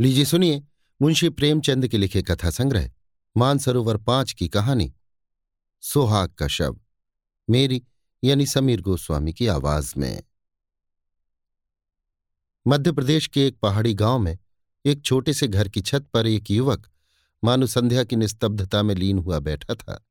[0.00, 0.62] लीजिए सुनिए,
[1.02, 2.90] मुंशी प्रेमचंद के लिखे कथा संग्रह,
[3.36, 4.94] मानसरोवर पाँच की कहानी।
[5.80, 6.80] सोहाग का शव,
[7.50, 7.82] मेरी
[8.24, 10.22] यानी समीर गोस्वामी की आवाज़ में।
[12.66, 14.38] मध्य प्रदेश के एक पहाड़ी गाँव में,
[14.84, 16.88] एक छोटे से घर की छत पर एक युवक,
[17.44, 20.06] मानु संध्या की निस्तब्धता में लीन हुआ बैठा था।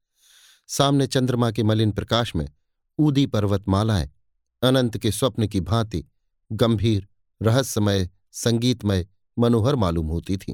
[0.67, 2.49] सामने चंद्रमा के मलिन प्रकाश में
[2.99, 4.09] ऊदी पर्वतमालाएँ,
[4.63, 6.05] अनंत के स्वप्न की भांति
[6.51, 7.07] गंभीर,
[7.41, 9.07] रहस्यमय, संगीतमय
[9.39, 10.53] मनोहर मालूम होती थीं।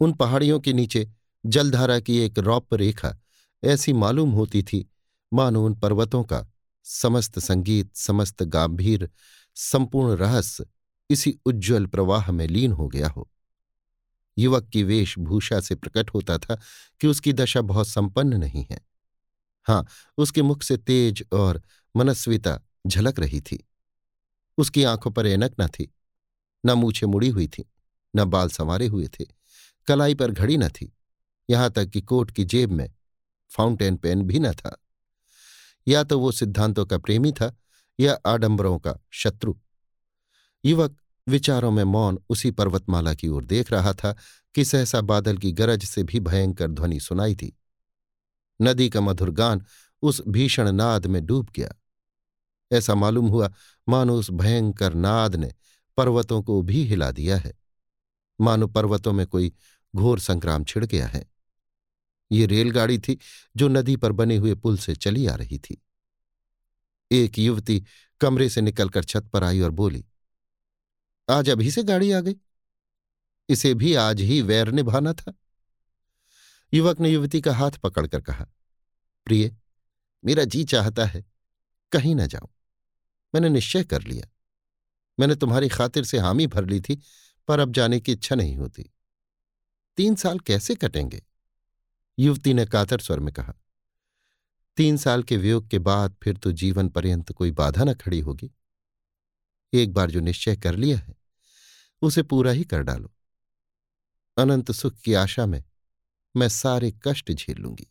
[0.00, 1.10] उन पहाड़ियों के नीचे
[1.46, 3.16] जलधारा की एक रौप रेखा
[3.64, 4.90] ऐसी मालूम होती थी,
[5.32, 6.46] मानो उन पर्वतों का
[6.84, 9.10] समस्त संगीत, समस्त गांभीर
[9.54, 10.66] संपूर्ण रहस्य
[11.10, 13.30] इसी उज्ज्वल प्रवाह में लीन हो गया हो।
[14.38, 16.60] युवक की वेशभूषा से प्रकट होता था
[17.00, 18.80] कि उसकी दशा बहुत संपन्न नहीं है।
[19.64, 19.86] हाँ
[20.18, 21.62] उसके मुख से तेज और
[21.96, 23.68] मनस्विता झलक रही थी।
[24.58, 25.94] उसकी आँखों पर एनक न थी,
[26.66, 27.70] न मूछे मुड़ी हुई थी।
[28.16, 29.24] न बाल संवारे हुए थे।
[29.86, 30.96] कलाई पर घड़ी न थी।
[31.50, 32.92] यहाँ तक कि कोट की जेब में
[33.50, 34.84] फाउंटेन पेन भी न था।
[35.88, 37.56] या तो वो सिद्धांतों का प्रेमी था
[38.00, 39.54] या आडंबरों का शत्रु।
[40.64, 40.96] युवक
[41.28, 44.16] विचारों में मौन उसी पर्वतमाला की ओर देख रहा था
[44.54, 47.58] कि सहसा बादल की गरज से भी भयंकर ध्वनि सुनाई थी।
[48.62, 49.64] नदी का मधुर गान
[50.02, 51.74] उस भीषण नाद में डूब गया।
[52.72, 53.52] ऐसा मालूम हुआ
[53.88, 55.54] मानो उस भयंकर नाद ने
[55.96, 57.59] पर्वतों को भी हिला दिया है।
[58.40, 59.52] मानो पर्वतों में कोई
[59.94, 61.24] घोर संग्राम छिड़ गया है।
[62.30, 63.18] ये रेलगाड़ी थी
[63.56, 65.82] जो नदी पर बने हुए पुल से चली आ रही थी।
[67.10, 67.82] एक युवती
[68.20, 70.04] कमरे से निकलकर छत पर आई और बोली,
[71.28, 72.36] आज अभी से गाड़ी आ गई?
[73.48, 75.32] इसे भी आज ही वैर निभाना था?
[76.72, 78.46] युवक ने युवती का हाथ पकड़कर कहा,
[79.26, 79.56] प्रिय,
[80.24, 81.24] मेरा जी चाहता है,
[81.92, 82.48] कहीं ना जाऊँ।
[83.34, 84.26] मैंने निश्चय कर लिया।
[85.18, 87.00] मैंने तुम्हारी खातिर से हामी भर ली थी
[87.50, 88.82] पर अब जाने की इच्छा नहीं होती।
[89.98, 91.22] तीन साल कैसे कटेंगे?
[92.18, 93.54] युवती ने कातर स्वर में कहा,
[94.76, 98.50] तीन साल के वियोग के बाद फिर तो जीवन पर्यंत कोई बाधा न खड़ी होगी।
[99.72, 101.14] एक बार जो निश्चय कर लिया है,
[102.02, 103.12] उसे पूरा ही कर डालो।
[104.36, 105.62] अनंत सुख की आशा में
[106.34, 107.90] मैं सारे कष्ट झेल लूँगी।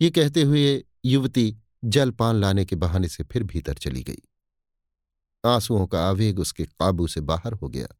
[0.00, 4.22] ये कहते हुए युवती जलपान लाने के बहाने से फिर भीतर चली गई।
[5.44, 7.96] आंसुओं का आवेग उसके काबू से बाहर हो गया।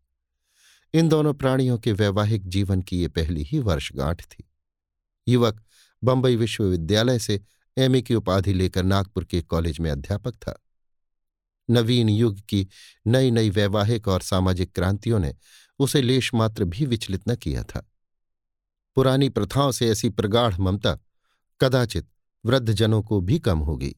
[0.95, 4.51] इन दोनों प्राणियों के वैवाहिक जीवन की ये पहली ही वर्षगांठ थी।
[5.29, 5.63] युवक
[6.05, 7.41] बंबई विश्वविद्यालय से
[7.79, 10.63] एमए की उपाधि लेकर नागपुर के कॉलेज में अध्यापक था।
[11.71, 12.69] नवीन युग की
[13.07, 15.35] नई नई वैवाहिक और सामाजिक क्रांतियों ने
[15.79, 17.91] उसे लेशमात्र भी विचलित न किया था।
[18.95, 20.99] पुरानी प्रथाओं से ऐसी प्रगाढ़ ममता
[21.61, 22.09] कदाचित
[22.45, 23.97] वृद्धजनों को भी कम होगी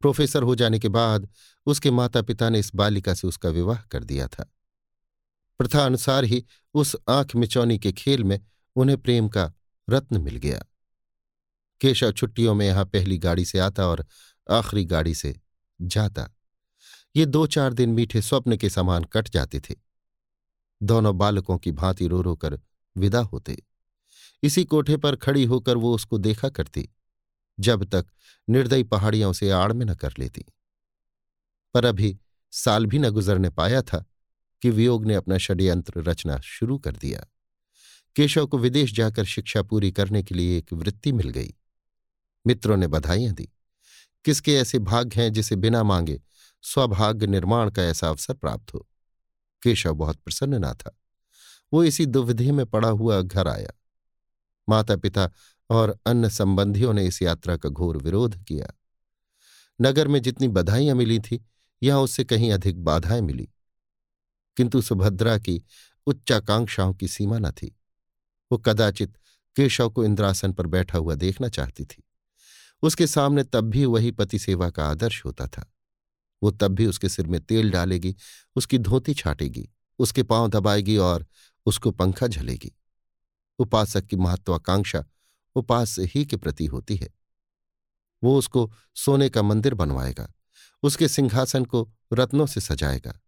[0.00, 1.28] प्रोफेसर हो जाने के बाद
[1.66, 4.52] उसके माता पिता ने इस बालिका से उसका विवाह कर दिया था।
[5.58, 8.40] प्रथा अनुसार ही उस आँख मिचौनी के खेल में
[8.76, 9.52] उन्हें प्रेम का
[9.88, 10.64] रत्न मिल गया।
[11.80, 14.06] केशव छुट्टियों में यहाँ पहली गाड़ी से आता और
[14.50, 15.34] आखिरी गाड़ी से
[15.80, 16.28] जाता।
[17.16, 19.74] ये दो चार दिन मीठे स्वप्न के समान कट जाते थे।
[20.82, 22.58] दोनों बालकों की भांति रो रो कर
[22.96, 23.56] विदा होते।
[24.42, 26.88] इसी कोठे पर खड़ी होकर वो उसको देखा करती,
[27.60, 28.06] जब तक
[28.48, 30.44] निर्दयी पहाड़ियों उसे आड़ में न कर लेती।
[31.74, 32.18] पर अभी
[32.52, 34.04] साल भी न गुजरने पाया था
[34.62, 37.26] कि वियोग ने अपना षड्यंत्र रचना शुरू कर दिया।
[38.16, 41.54] केशव को विदेश जाकर शिक्षा पूरी करने के लिए एक वृत्ति मिल गई।
[42.46, 43.48] मित्रों ने बधाइयाँ दी।
[44.24, 46.22] किसके ऐसे भाग्य हैं जिसे बिना मांगे
[46.62, 48.88] स्वभाग्य निर्माण का ऐसा अवसर प्राप्त हो?
[49.62, 50.98] केशव बहुत प्रसन्न ना था।
[51.72, 53.70] वो इसी दुविधि में पड़ा हुआ घर आया।
[54.68, 55.30] माता पिता
[55.70, 58.78] और अन्य संबंधियों ने इस यात्रा का घोर विरोध किया।
[59.80, 61.44] नगर में जितनी बधाइयाँ मिली थी
[61.82, 63.48] यहाँ उससे कहीं अधिक बाधाएँ मिली?
[64.56, 65.62] किंतु सुभद्रा की
[66.06, 67.78] उच्चाकांक्षाओं की सीमा न थी।
[68.52, 69.18] वो कदाचित
[69.56, 72.02] केशव को इंद्रासन पर बैठा हुआ देखना चाहती थी।
[72.82, 75.72] उसके सामने तब भी वही पति सेवा का आदर्श होता था।
[76.42, 78.16] वो तब भी उसके सिर में तेल डालेगी,
[78.56, 79.68] उसकी धोती छाटेगी,
[79.98, 81.26] उसके पाँव दबाएगी और
[81.66, 82.72] उसको पंखा झलेगी।
[83.58, 85.04] उपासक की महत्वाकांक्षा
[85.54, 87.14] उपास ही के प्रति होती है।
[88.24, 90.32] वो उसको सोने का मंदिर बनवाएगा,
[90.82, 93.20] उसके सिंहासन को रत्नों से सजाएगा।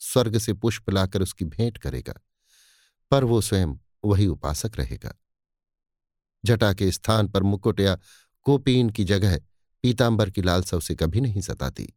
[0.00, 2.14] स्वर्ग से पुष्प लाकर उसकी भेंट करेगा,
[3.10, 5.14] पर वो स्वयं वही उपासक रहेगा।
[6.44, 7.98] जटा के स्थान पर मुकुट या
[8.46, 9.38] कोपीन की जगह
[9.84, 11.92] पीतांबर की लालसा उसे कभी नहीं सताती।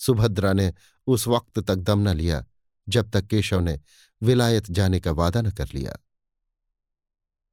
[0.00, 0.72] सुभद्रा ने
[1.06, 2.44] उस वक्त तक दम न लिया,
[2.88, 3.80] जब तक केशव ने
[4.22, 5.96] विलायत जाने का वादा न कर लिया।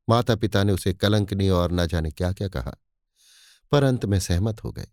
[0.10, 2.76] माता पिता ने उसे कलंकनी और न जाने क्या क्या कहा,
[3.72, 4.88] पर अंत में सहमत हो गए।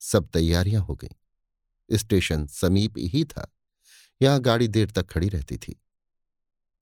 [0.00, 1.14] सब तैयारियाँ हो गईं।
[1.92, 3.52] स्टेशन समीप ही था।
[4.22, 5.80] यहाँ गाड़ी देर तक खड़ी रहती थी।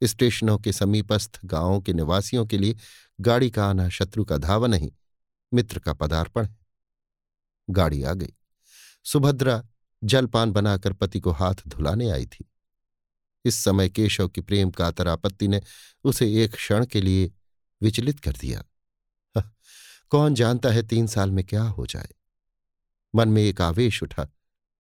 [0.05, 2.77] स्टेशनों के समीपस्थ गाँवों के निवासियों के लिए
[3.21, 4.91] गाड़ी का आना शत्रु का धावा नहीं,
[5.55, 6.59] मित्र का पदार्पण है।
[7.71, 8.33] गाड़ी आ गई।
[9.05, 9.65] सुभद्रा
[10.05, 12.45] जलपान बनाकर पति को हाथ धुलाने आई थी।
[13.45, 15.61] इस समय केशव की प्रेम कातर आपत्ति ने
[16.05, 17.33] उसे एक क्षण के लिए
[17.83, 18.65] विचलित कर दिया।
[20.11, 22.09] कौन जानता है तीन साल में क्या हो जाए?
[23.15, 24.29] मन में एक आवेश उठा।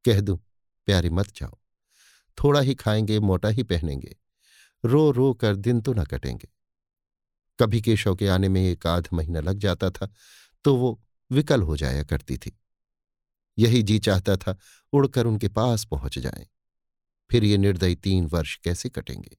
[0.04, 0.38] कह दूँ,
[0.88, 1.58] प्यारी मत जाओ।
[2.38, 4.16] थोड़ा ही खाएँगे, मोटा ही पहनेंगे।
[4.84, 6.48] रो रो कर दिन तो न कटेंगे।
[7.58, 10.10] कभी केशव के आने में एक आध महीना लग जाता था
[10.64, 12.58] तो वो विकल हो जाया करती थी।
[13.58, 14.56] यही जी चाहता था,
[14.92, 16.46] उड़कर उनके पास पहुँच जाए।
[17.30, 19.36] फिर ये निर्दयी तीन वर्ष कैसे कटेंगे?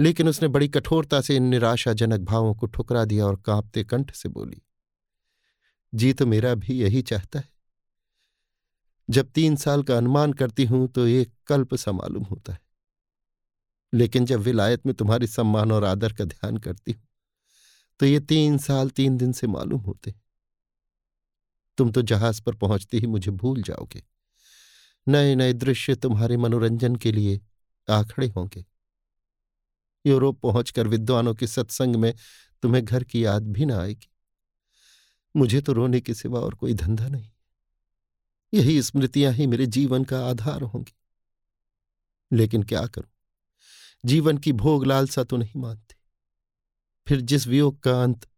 [0.00, 4.28] लेकिन उसने बड़ी कठोरता से इन निराशाजनक भावों को ठुकरा दिया और कांपते कंठ से
[4.28, 4.62] बोली,
[5.94, 7.57] जी तो मेरा भी यही चाहता है।
[9.08, 12.60] जब तीन साल का अनुमान करती हूँ तो एक कल्प सा मालूम होता है।
[13.92, 17.06] लेकिन जब विलायत में तुम्हारे सम्मान और आदर का ध्यान करती हूँ
[18.00, 20.14] तो ये तीन साल तीन दिन से मालूम होते
[21.78, 24.02] तुम तो जहाज़ पर पहुँचते ही मुझे भूल जाओगे।
[25.06, 27.40] नए नए दृश्य तुम्हारे मनोरंजन के लिए
[27.88, 28.64] आखड़े होंगे।
[30.04, 32.12] यूरोप पहुंचकर विद्वानों के सत्संग में
[32.62, 34.10] तुम्हें घर की याद भी ना आएगी।
[35.34, 37.30] मुझे तो रोने के सिवा और कोई धंधा नहीं।
[38.54, 40.96] यही स्मृतियाँ ही मेरे जीवन का आधार होंगी।
[42.32, 43.10] लेकिन क्या करूँ?
[44.04, 45.96] जीवन की भोग लालसा तो नहीं मानते।
[47.08, 48.28] फिर जिस वियोग का अंत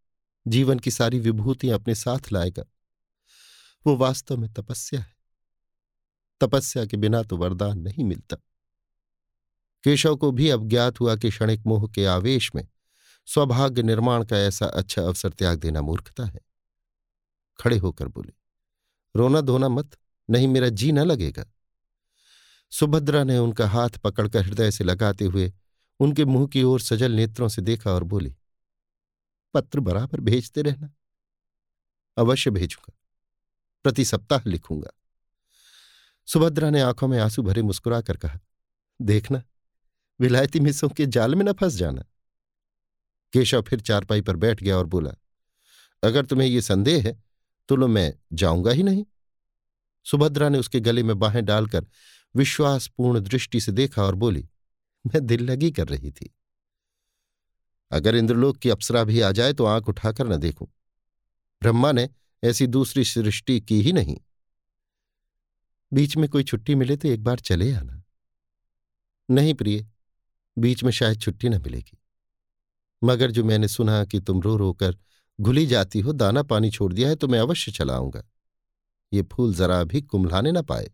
[0.46, 2.64] जीवन की सारी विभूतियाँ अपने साथ लाएगा,
[3.86, 5.16] वो वास्तव में तपस्या है।
[6.40, 8.36] तपस्या के बिना तो वरदान नहीं मिलता।
[9.84, 12.68] केशव को भी अब ज्ञात हुआ कि क्षणिक मोह के आवेश में
[13.26, 16.40] सौभाग्य निर्माण का ऐसा अच्छा अवसर त्याग देना मूर्खता है।
[17.60, 18.39] खड़े होकर बोले
[19.14, 19.96] रोना धोना मत,
[20.28, 21.44] नहीं मेरा जी न लगेगा।
[22.72, 25.52] सुभद्रा ने उनका हाथ पकड़कर हृदय से लगाते हुए
[26.00, 28.34] उनके मुँह की ओर सजल नेत्रों से देखा और बोली,
[29.54, 30.90] पत्र बराबर भेजते रहना।
[32.16, 32.96] अवश्य भेजूँगा।
[33.84, 34.90] प्रति सप्ताह लिखूँगा।
[36.28, 38.38] सुभद्रा ने आँखों में आँसू भरे मुस्कुरा कर कहा,
[39.00, 39.42] देखना,
[40.20, 42.04] विलायती मिसों के जाल में न फंस जाना।
[43.32, 45.14] केशव फिर चारपाई पर बैठ गया और बोला,
[46.02, 47.29] अगर तुम्हें ये संदेह है
[47.68, 49.04] तो लो मैं जाऊँगा ही नहीं।
[50.04, 51.86] सुभद्रा ने उसके गले में बाहें डालकर
[52.36, 54.48] विश्वासपूर्ण दृष्टि से देखा और बोली,
[55.06, 56.34] मैं दिल लगी कर रही थी।
[57.90, 60.68] अगर इंद्रलोक की अप्सरा भी आ जाए तो आँख उठाकर न देखूँ।
[61.62, 62.08] ब्रह्मा ने
[62.44, 64.16] ऐसी दूसरी सृष्टि की ही नहीं।
[65.92, 68.02] बीच में कोई छुट्टी मिले तो एक बार चले आना।
[69.30, 69.86] नहीं प्रिय,
[70.58, 71.98] बीच में शायद छुट्टी न मिलेगी।
[73.04, 74.98] मगर जो मैंने सुना कि तुम रो रोकर कर
[75.40, 78.22] घुली जाती हो, दाना पानी छोड़ दिया है तो मैं अवश्य चलाऊँगा।
[79.12, 80.90] ये फूल जरा भी कुमलाने न पाए।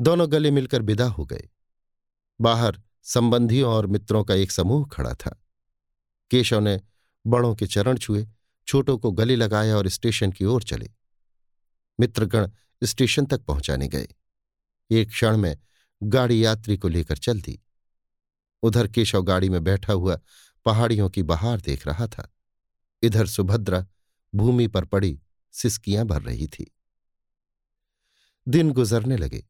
[0.00, 1.48] दोनों गले मिलकर विदा हो गए।
[2.40, 5.42] बाहर संबंधियों और मित्रों का एक समूह खड़ा था।
[6.30, 6.80] केशव ने
[7.26, 8.28] बड़ों के चरण छुए,
[8.66, 10.90] छोटों को गले लगाया और स्टेशन की ओर चले।
[12.00, 12.50] मित्रगण
[12.84, 14.08] स्टेशन तक पहुँचाने गए।
[14.90, 15.58] एक क्षण में
[16.02, 17.60] गाड़ी यात्री को लेकर चल दी।
[18.62, 20.20] उधर केशव गाड़ी में बैठा हुआ
[20.64, 22.34] पहाड़ियों की बहार देख रहा था।
[23.02, 23.86] इधर सुभद्रा
[24.34, 25.20] भूमि पर पड़ी
[25.52, 26.74] सिसकियाँ भर रही थी।
[28.48, 29.46] दिन गुजरने लगे।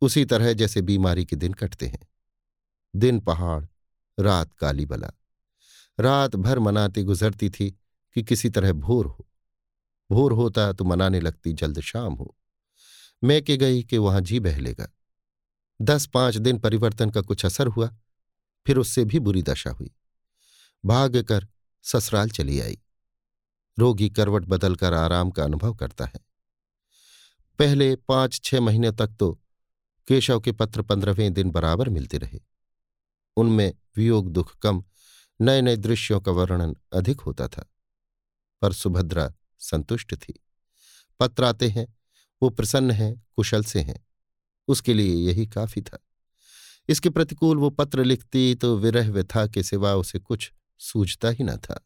[0.00, 2.08] उसी तरह जैसे बीमारी के दिन कटते हैं।
[2.96, 3.66] दिन पहाड़,
[4.20, 5.10] रात काली बला।
[6.00, 7.78] रात भर मनाती गुजरती थी
[8.14, 9.28] कि किसी तरह भोर हो।
[10.10, 12.36] भोर होता तो मनाने लगती जल्द शाम हो।
[13.24, 14.88] मैं के गई कि वहाँ जी बहलेगा
[15.82, 17.96] दस पाँच दिन परिवर्तन का कुछ असर हुआ,
[18.66, 19.90] फिर उससे भी बुरी दशा हुई।
[20.84, 21.48] भाग कर
[21.82, 22.78] ससुराल चली आई।
[23.78, 26.20] रोगी करवट बदलकर आराम का अनुभव करता है।
[27.58, 29.40] पहले पाँच छह महीने तक तो
[30.08, 32.40] केशव के पत्र पंद्रहवें दिन बराबर मिलते रहे।
[33.36, 34.84] उनमें वियोग दुख कम
[35.40, 37.70] नए नए दृश्यों का वर्णन अधिक होता था।
[38.62, 40.44] पर सुभद्रा संतुष्ट थी।
[41.20, 41.98] पत्र आते हैं,
[42.42, 44.06] वो प्रसन्न हैं, कुशल से हैं।
[44.68, 45.98] उसके लिए यही काफ़ी था।
[46.88, 51.56] इसके प्रतिकूल वो पत्र लिखती तो विरह व्यथा के सिवा उसे कुछ सूझता ही न
[51.56, 51.80] था।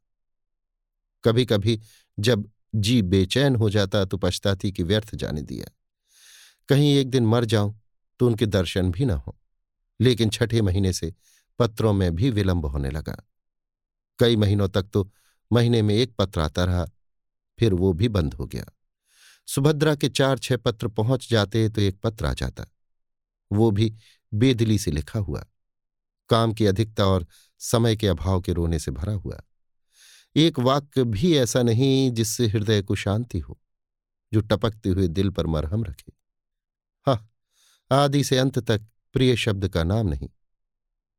[1.25, 1.81] कभी कभी
[2.19, 5.71] जब जी बेचैन हो जाता तो पछताती कि व्यर्थ जाने दिया।
[6.69, 7.81] कहीं एक दिन मर जाऊँ
[8.21, 9.39] तो उनके दर्शन भी न हो,
[10.01, 11.13] लेकिन छठे महीने से
[11.59, 13.17] पत्रों में भी विलंब होने लगा।
[14.19, 15.09] कई महीनों तक तो
[15.51, 16.85] महीने में एक पत्र आता रहा,
[17.59, 18.65] फिर वो भी बंद हो गया।
[19.49, 22.67] सुभद्रा के चार छह पत्र पहुँच जाते तो एक पत्र आ जाता।
[23.51, 23.93] वो भी
[24.33, 25.45] बेदिली से लिखा हुआ।
[26.29, 27.27] काम की अधिकता और
[27.59, 29.43] समय के अभाव के रोने से भरा हुआ।
[30.37, 33.61] एक वाक्य भी ऐसा नहीं जिससे हृदय को शांति हो,
[34.33, 36.13] जो टपकते हुए दिल पर मरहम रखे।
[37.07, 37.31] हाँ
[37.91, 40.29] आदि से अंत तक प्रिय शब्द का नाम नहीं।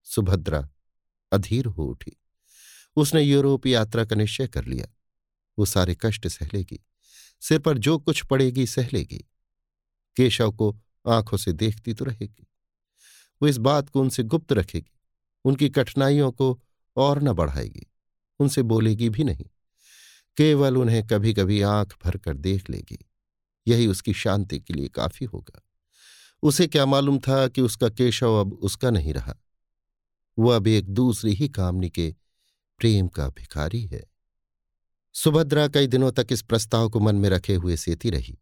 [0.03, 0.69] सुभद्रा
[1.31, 2.11] अधीर हो उठी।
[2.95, 4.87] उसने यूरोप यात्रा का निश्चय कर लिया।
[5.59, 6.79] वो सारे कष्ट सह लेगी
[7.41, 9.25] सिर पर जो कुछ पड़ेगी सह लेगी
[10.17, 10.75] केशव को
[11.07, 12.47] आँखों से देखती तो रहेगी।
[13.41, 14.94] वो इस बात को उनसे गुप्त रखेगी।
[15.45, 16.61] उनकी कठिनाइयों को
[16.95, 17.91] और न बढ़ाएगी।
[18.39, 19.45] उनसे बोलेगी भी नहीं।
[20.37, 23.11] केवल उन्हें कभी कभी आँख भर कर देख लेगी।
[23.67, 25.61] यही उसकी शांति के लिए काफ़ी होगा।
[26.43, 29.35] उसे क्या मालूम था कि उसका केशव अब उसका नहीं रहा।
[30.39, 32.15] वह अब एक दूसरी ही कामनी के
[32.77, 34.05] प्रेम का भिखारी है।
[35.13, 38.39] सुभद्रा कई दिनों तक इस प्रस्ताव को मन में रखे हुए सेती रही।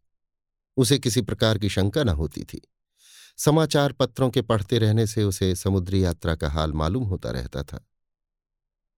[0.76, 2.60] उसे किसी प्रकार की शंका न होती थी।
[3.36, 7.86] समाचार पत्रों के पढ़ते रहने से उसे समुद्री यात्रा का हाल मालूम होता रहता था।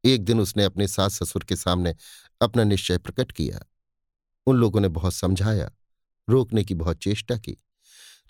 [0.05, 1.95] एक दिन उसने अपने सास ससुर के सामने
[2.41, 3.61] अपना निश्चय प्रकट किया।
[4.47, 5.71] उन लोगों ने बहुत समझाया,
[6.29, 7.57] रोकने की बहुत चेष्टा की,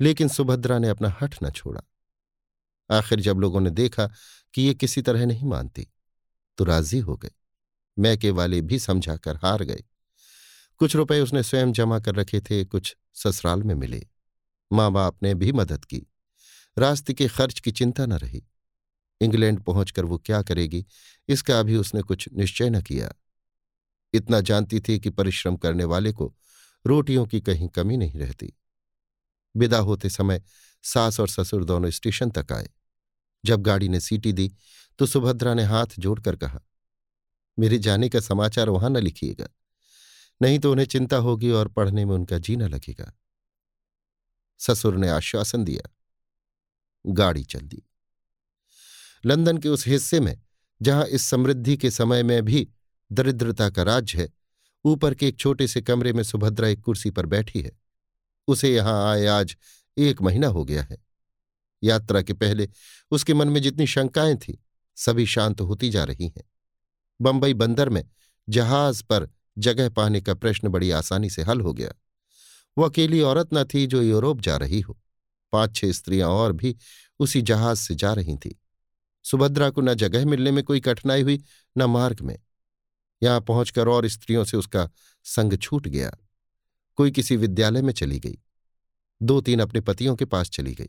[0.00, 1.82] लेकिन सुभद्रा ने अपना हठ न छोड़ा।
[2.90, 4.10] आखिर जब लोगों ने देखा
[4.54, 5.86] कि ये किसी तरह नहीं मानती
[6.58, 7.30] तो राज़ी हो गए।
[7.98, 9.84] मैके वाले भी समझाकर हार गए।
[10.78, 14.06] कुछ रुपए उसने स्वयं जमा कर रखे थे, कुछ ससुराल में मिले।
[14.70, 16.06] माँ बाप ने भी मदद की।
[16.76, 18.42] रास्ते के खर्च की चिंता न रही।
[19.20, 20.85] इंग्लैंड पहुंचकर वो क्या करेगी,
[21.28, 23.12] इसका अभी उसने कुछ निश्चय न किया।
[24.14, 26.35] इतना जानती थी कि परिश्रम करने वाले को
[26.85, 28.52] रोटियों की कहीं कमी नहीं रहती।
[29.54, 30.42] विदा होते समय
[30.85, 32.68] सास और ससुर दोनों स्टेशन तक आए।
[33.44, 34.50] जब गाड़ी ने सीटी दी
[34.99, 36.61] तो सुभद्रा ने हाथ जोड़कर कहा,
[37.58, 39.49] मेरे जाने का समाचार वहाँ न लिखिएगा।
[40.40, 43.12] नहीं तो उन्हें चिंता होगी और पढ़ने में उनका जी न लगेगा।
[44.58, 45.90] ससुर ने आश्वासन दिया।
[47.06, 47.82] गाड़ी चल दी
[49.26, 50.42] लंदन के उस हिस्से में,
[50.82, 52.68] जहाँ इस समृद्धि के समय में भी
[53.12, 54.32] दरिद्रता का राज्य है,
[54.84, 57.72] ऊपर के एक छोटे से कमरे में सुभद्रा एक कुर्सी पर बैठी है।
[58.48, 59.56] उसे यहाँ आए आज
[59.98, 60.98] एक महीना हो गया है।
[61.82, 62.68] यात्रा के पहले
[63.10, 64.54] उसके मन में जितनी शंकाएँ थीं,
[64.96, 66.44] सभी शांत होती जा रही हैं।
[67.20, 68.04] बंबई बंदर में
[68.48, 71.92] जहाज़ पर जगह पाने का प्रश्न बड़ी आसानी से हल हो गया।
[72.78, 74.99] वो अकेली औरत न थी जो यूरोप जा रही हो।
[75.52, 76.76] पाँच छह स्त्रियाँ और भी
[77.18, 78.52] उसी जहाज़ से जा रही थीं।
[79.25, 81.42] सुभद्रा को न जगह मिलने में कोई कठिनाई हुई,
[81.78, 82.38] न मार्ग में।
[83.23, 84.90] यहाँ पहुंचकर और स्त्रियों से उसका
[85.25, 86.16] संग छूट गया।
[86.97, 88.38] कोई किसी विद्यालय में चली गई।
[89.23, 90.88] दो तीन अपने पतियों के पास चली गई,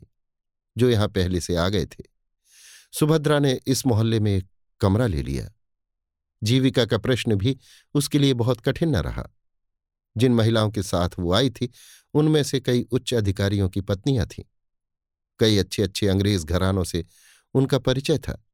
[0.78, 2.04] जो यहाँ पहले से आ गए थे।
[2.92, 4.48] सुभद्रा ने इस मोहल्ले में एक
[4.80, 5.50] कमरा ले लिया।
[6.42, 7.58] जीविका का प्रश्न भी
[7.94, 9.28] उसके लिए बहुत कठिन न रहा।
[10.16, 11.70] जिन महिलाओं के साथ वो आई थी,
[12.14, 14.44] उनमें से कई उच्च अधिकारियों की पत्नियाँ थीं।
[15.38, 17.04] कई अच्छे अच्छे अंग्रेज़ घरानों से
[17.54, 18.44] उनका परिचय था।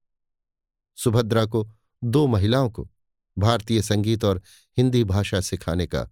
[0.96, 1.73] सुभद्रा को
[2.04, 2.90] दो महिलाओं को
[3.38, 4.42] भारतीय संगीत और
[4.78, 6.11] हिंदी भाषा सिखाने का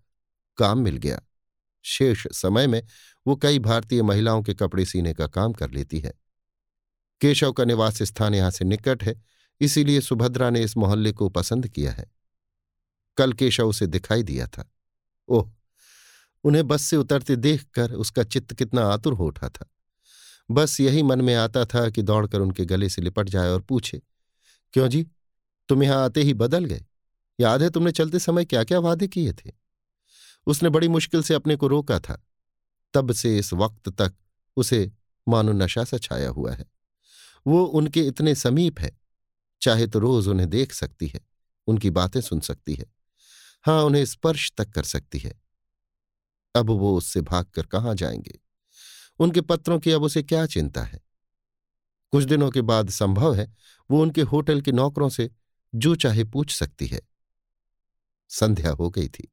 [0.57, 1.21] काम मिल गया।
[1.83, 2.87] शेष समय में
[3.27, 6.15] वो कई भारतीय महिलाओं के कपड़े सीने का काम कर लेती है।
[7.21, 9.23] केशव का निवास स्थान यहाँ से निकट है,
[9.61, 12.11] इसीलिए सुभद्रा ने इस मोहल्ले को पसंद किया है।
[13.17, 14.72] कल केशव उसे दिखाई दिया था।
[15.29, 15.51] ओह,
[16.45, 19.69] उन्हें बस से उतरते देखकर उसका चित्त कितना आतुर हो उठा था।
[20.51, 24.03] बस यही मन में आता था कि दौड़कर उनके गले से लिपट जाए और पूछे,
[24.75, 25.07] क्यों जी?
[25.69, 26.85] तुम यहाँ आते ही बदल गए।
[27.39, 29.51] याद है तुमने चलते समय क्या क्या वादे किए थे?
[30.47, 32.23] उसने बड़ी मुश्किल से अपने को रोका था।
[32.95, 34.15] तब से इस वक्त तक
[34.57, 34.91] उसे
[35.29, 36.65] मानो नशा सा छाया हुआ है।
[37.47, 38.91] वो उनके इतने समीप है।
[39.63, 41.21] चाहे तो रोज उन्हें देख सकती है,
[41.67, 42.85] उनकी बातें सुन सकती है।
[43.63, 45.43] हाँ उन्हें स्पर्श तक कर सकती है।
[46.57, 48.41] अब वो उससे भागकर कहाँ जाएँगे?
[49.19, 51.01] उनके पत्रों की अब उसे क्या चिंता है?
[52.13, 53.55] कुछ दिनों के बाद संभव है
[53.91, 55.31] वो उनके होटल के नौकरों से
[55.75, 57.01] जो चाहे पूछ सकती है।
[58.29, 59.33] संध्या हो गई थी।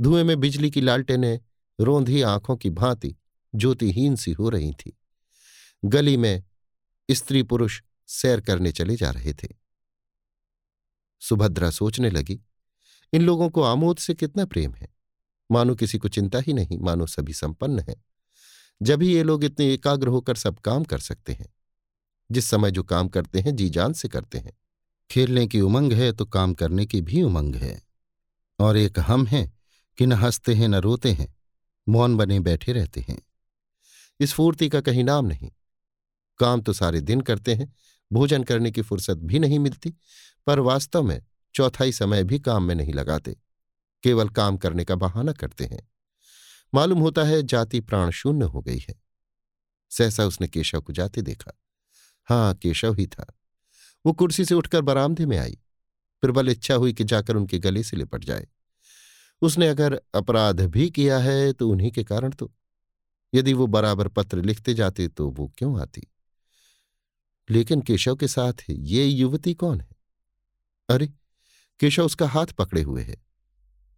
[0.00, 1.40] धुएँ में बिजली की लालटेनें
[1.80, 3.16] रोंधी आँखों की भांति
[3.54, 4.98] ज्योतिहीन सी हो रही थी।
[5.84, 6.44] गली में
[7.10, 9.48] स्त्री पुरुष सैर करने चले जा रहे थे।
[11.20, 12.40] सुभद्रा सोचने लगी
[13.12, 14.88] इन लोगों को आमोद से कितना प्रेम है?
[15.52, 17.96] मानो किसी को चिंता ही नहीं, मानो सभी संपन्न है।
[18.82, 21.46] जब ही ये लोग इतने एकाग्र होकर सब काम कर सकते हैं,
[22.32, 24.52] जिस समय जो काम करते हैं, जी जान से करते हैं।
[25.10, 27.82] खेलने की उमंग है तो काम करने की भी उमंग है।
[28.58, 29.58] और एक हम हैं
[29.98, 31.36] कि न हँसते हैं, न रोते हैं,
[31.88, 33.22] मौन बने बैठे रहते हैं।
[34.20, 35.50] इस फूर्ति का कहीं नाम नहीं।
[36.38, 37.74] काम तो सारे दिन करते हैं,
[38.12, 39.94] भोजन करने की फुर्सत भी नहीं मिलती,
[40.46, 41.22] पर वास्तव में
[41.56, 43.36] चौथाई समय भी काम में नहीं लगाते,
[44.02, 45.90] केवल काम करने का बहाना करते हैं।
[46.74, 48.94] मालूम होता है जाति प्राण शून्य हो गई है।
[49.90, 51.52] सहसा उसने केशव को जाते देखा।
[52.24, 53.38] हाँ केशव ही था।
[54.06, 55.58] वो कुर्सी से उठकर बरामदे में आई।
[56.22, 58.48] प्रबल इच्छा हुई कि जाकर उनके गले से लिपट जाए।
[59.42, 62.52] उसने अगर अपराध भी किया है तो उन्हीं के कारण तो।
[63.34, 66.02] यदि वो बराबर पत्र लिखते जाते तो वो क्यों आती?
[67.50, 69.88] लेकिन केशव के साथ ये युवती कौन है?
[70.88, 71.12] अरे
[71.80, 73.16] केशव उसका हाथ पकड़े हुए है।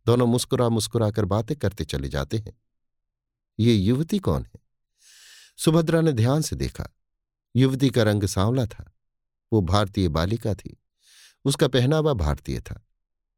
[0.07, 2.61] दोनों मुस्कुरा मुस्कुरा कर बातें करते चले जाते हैं।
[3.59, 4.61] ये युवती कौन है?
[5.57, 6.97] सुभद्रा ने ध्यान से देखा।
[7.57, 8.95] युवती का रंग सांवला था।
[9.53, 10.81] वो भारतीय बालिका थी।
[11.45, 12.87] उसका पहनावा भारतीय था।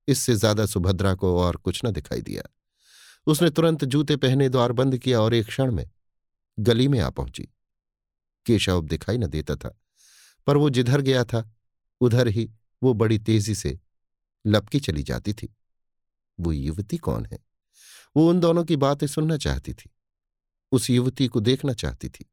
[0.08, 2.42] इससे ज़्यादा सुभद्रा को और कुछ न दिखाई दिया।
[3.26, 5.90] उसने तुरंत जूते पहने द्वार बंद किया और एक क्षण में
[6.58, 7.48] गली में आ पहुँची।
[8.46, 9.80] केशव दिखाई न देता था।
[10.46, 11.52] पर वो जिधर गया था,
[12.00, 12.50] उधर ही
[12.82, 13.80] वो बड़ी तेज़ी से
[14.46, 15.56] लपकी चली जाती थी।
[16.40, 17.38] वो युवती कौन है?
[18.16, 19.90] वो उन दोनों की बातें सुनना चाहती थी।
[20.72, 22.30] उस युवती को देखना चाहती थी।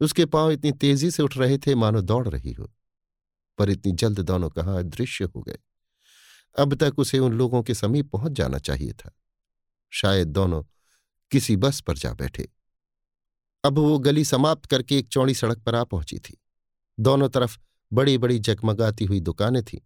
[0.00, 2.72] उसके पाँव इतनी तेज़ी से उठ रहे थे, मानो दौड़ रही हो।
[3.58, 5.58] पर इतनी जल्द दोनों कहाँ अदृश्य हो गए।
[6.58, 9.16] अब तक उसे उन लोगों के समीप पहुँच जाना चाहिए था।
[9.90, 10.64] शायद दोनों
[11.30, 12.48] किसी बस पर जा बैठे।
[13.64, 16.36] अब वो गली समाप्त करके एक चौड़ी सड़क पर आ पहुँची थी।
[17.00, 17.58] दोनों तरफ़
[17.92, 19.78] बड़ी बड़ी जगमगाती हुई दुकानें थीं।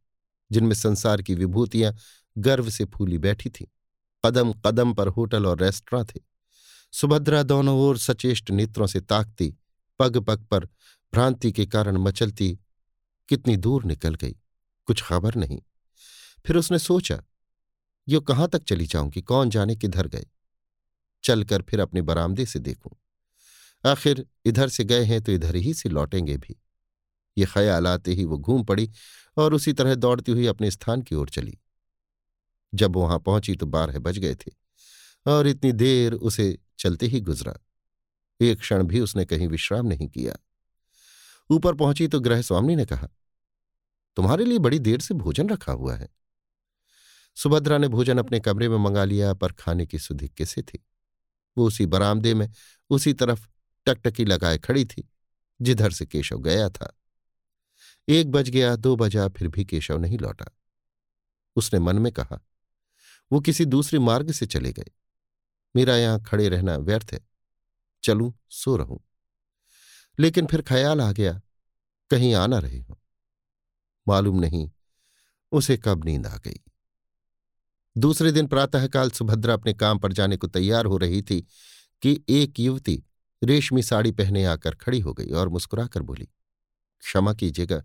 [0.53, 1.95] जिनमें संसार की विभूतियाँ
[2.39, 3.67] गर्व से फूली बैठी थीं।
[4.25, 6.21] कदम कदम पर होटल और रेस्टोरां थे।
[6.93, 9.55] सुभद्रा दोनों ओर सचेष्ट नेत्रों से ताकती,
[9.99, 10.65] पग पग पर
[11.13, 12.59] भ्रांति के कारण मचलती
[13.29, 14.37] कितनी दूर निकल गई,
[14.87, 15.61] कुछ खबर नहीं।
[16.47, 17.23] फिर उसने सोचा,
[18.09, 20.27] यो कहाँ तक चली जाऊँगी कौन जाने किधर गए?
[21.25, 22.93] चलकर फिर अपने बरामदे से देखूँ।
[23.85, 26.57] आखिर इधर से गए हैं तो इधर ही से लौटेंगे भी।
[27.37, 28.91] ये ख्याल आते ही वो घूम पड़ी
[29.37, 31.59] और उसी तरह दौड़ती हुई अपने स्थान की ओर चली।
[32.73, 34.53] जब वहाँ पहुँची तो बारह बज गए थे
[35.27, 37.55] और इतनी देर उसे चलते ही गुजरा।
[38.41, 40.37] एक क्षण भी उसने कहीं विश्राम नहीं किया।
[41.51, 43.09] ऊपर पहुँची तो ग्रह स्वामी ने कहा,
[44.17, 46.09] तुम्हारे लिए बड़ी देर से भोजन रखा हुआ है।
[47.37, 50.85] सुभद्रा ने भोजन अपने कमरे में मंगा लिया पर खाने की सुधि किसे थी?
[51.57, 52.49] वो उसी बरामदे में
[52.91, 53.47] उसी तरफ़
[53.87, 55.09] टकटकी लगाए खड़ी थी,
[55.61, 56.93] जिधर से केशव गया था।
[58.11, 60.47] एक बज गया, दो बजा, फिर भी केशव नहीं लौटा।
[61.57, 62.41] उसने मन में कहा,
[63.33, 64.91] वो किसी दूसरे मार्ग से चले गए।
[65.77, 67.21] मेरा यहाँ खड़े रहना व्यर्थ है।
[68.03, 69.01] चलूँ, सो रहूँ।
[70.19, 71.41] लेकिन फिर ख्याल आ गया,
[72.11, 73.01] कहीं आना रहे हो।
[74.09, 74.71] मालूम नहीं,
[75.53, 76.61] उसे कब नींद आ गई।
[77.99, 81.47] दूसरे दिन प्रातःकाल सुभद्रा अपने काम पर जाने को तैयार हो रही थी
[82.03, 83.05] कि एक युवती
[83.45, 86.25] रेशमी साड़ी पहने आकर खड़ी हो गई और मुस्कुराकर बोली,
[87.01, 87.83] क्षमा कीजिएगा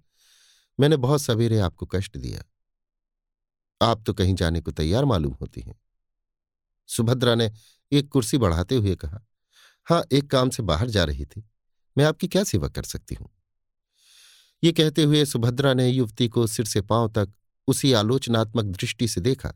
[0.79, 2.43] मैंने बहुत सवेरे आपको कष्ट दिया।
[3.81, 5.79] आप तो कहीं जाने को तैयार मालूम होती हैं।
[6.87, 7.51] सुभद्रा ने
[7.91, 9.25] एक कुर्सी बढ़ाते हुए कहा
[9.87, 11.49] हाँ एक काम से बाहर जा रही थी।
[11.97, 13.29] मैं आपकी क्या सेवा कर सकती हूँ?
[14.63, 17.33] ये कहते हुए सुभद्रा ने युवती को सिर से पाँव तक
[17.67, 19.53] उसी आलोचनात्मक दृष्टि से देखा,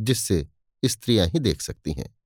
[0.00, 0.48] जिससे
[0.84, 2.16] स्त्रियाँ ही देख सकती हैं।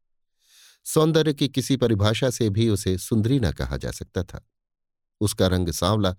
[0.85, 4.49] सौंदर्य की किसी परिभाषा से भी उसे सुंदरी न कहा जा सकता था।
[5.21, 6.15] उसका रंग सांवला,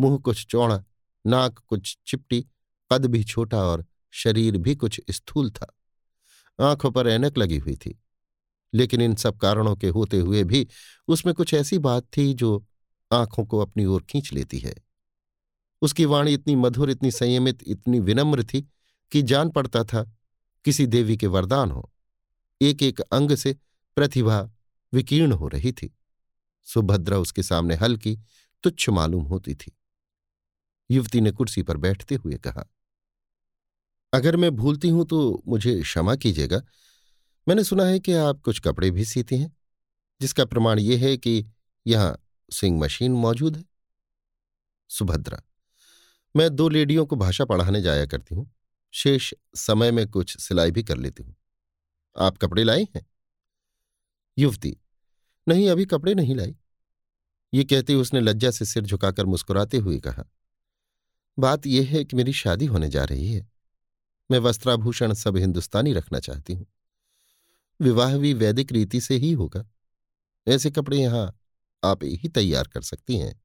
[0.00, 0.84] मुँह कुछ चौड़ा
[1.26, 2.46] नाक कुछ चिपटी
[2.92, 5.74] कद भी छोटा और शरीर भी कुछ स्थूल था।
[6.60, 8.02] आँखों पर ऐनक लगी हुई थी।
[8.74, 10.68] लेकिन इन सब कारणों के होते हुए भी
[11.08, 12.66] उसमें कुछ ऐसी बात थी जो
[13.12, 14.74] आँखों को अपनी ओर खींच लेती है।
[15.82, 18.68] उसकी वाणी इतनी मधुर, इतनी संयमित, इतनी विनम्र थी
[19.12, 20.12] कि जान पड़ता था
[20.64, 21.92] किसी देवी के वरदान हो।
[22.62, 23.56] एक एक अंग से
[23.96, 24.50] प्रतिभा
[24.92, 25.98] विकीर्ण हो रही थी।
[26.64, 28.18] सुभद्रा उसके सामने हल्की,
[28.62, 29.72] तुच्छ मालूम होती थी।
[30.90, 32.64] युवती ने कुर्सी पर बैठते हुए कहा,
[34.12, 36.62] अगर मैं भूलती हूँ तो मुझे क्षमा कीजिएगा।
[37.46, 39.54] मैंने सुना है कि आप कुछ कपड़े भी सीती हैं,
[40.20, 41.44] जिसका प्रमाण यह है कि
[41.86, 42.16] यहाँ
[42.50, 43.64] सिंग मशीन मौजूद है।
[44.90, 45.42] सुभद्रा,
[46.34, 48.50] मैं दो लेडियों को भाषा पढ़ाने जाया करती हूँ।
[48.94, 51.34] शेष समय में कुछ सिलाई भी कर लेती हूँ।
[52.16, 53.06] आप कपड़े लाए हैं?
[54.36, 54.76] युवती,
[55.46, 56.54] नहीं, अभी कपड़े नहीं लाई।
[57.52, 60.24] ये कहते उसने लज्जा से सिर झुकाकर मुस्कुराते हुए कहा
[61.38, 63.46] बात यह है कि मेरी शादी होने जा रही है।
[64.30, 66.66] मैं वस्त्राभूषण सब हिंदुस्तानी रखना चाहती हूँ।
[67.80, 69.64] विवाह भी वैदिक रीति से ही होगा।
[70.46, 71.26] ऐसे कपड़े यहाँ
[71.82, 73.40] आप ही तैयार कर सकती हैं।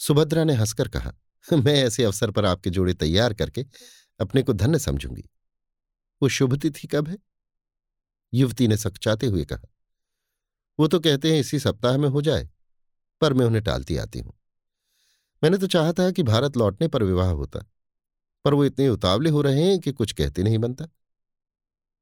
[0.00, 1.12] सुभद्रा ने हंसकर कहा,
[1.46, 3.64] मैं ऐसे अवसर पर आपके जोड़े तैयार करके
[4.20, 5.24] अपने को धन्य समझूँगी।
[6.22, 7.16] वो शुभ तिथि कब है?
[8.32, 9.66] युवती ने सकचाते हुए कहा,
[10.78, 12.48] वो तो कहते हैं इसी सप्ताह में हो जाए,
[13.20, 14.32] पर मैं उन्हें टालती आती हूँ।
[15.42, 17.60] मैंने तो चाहा था कि भारत लौटने पर विवाह होता,
[18.44, 20.88] पर वो इतने उतावले हो रहे हैं कि कुछ कहते नहीं बनता।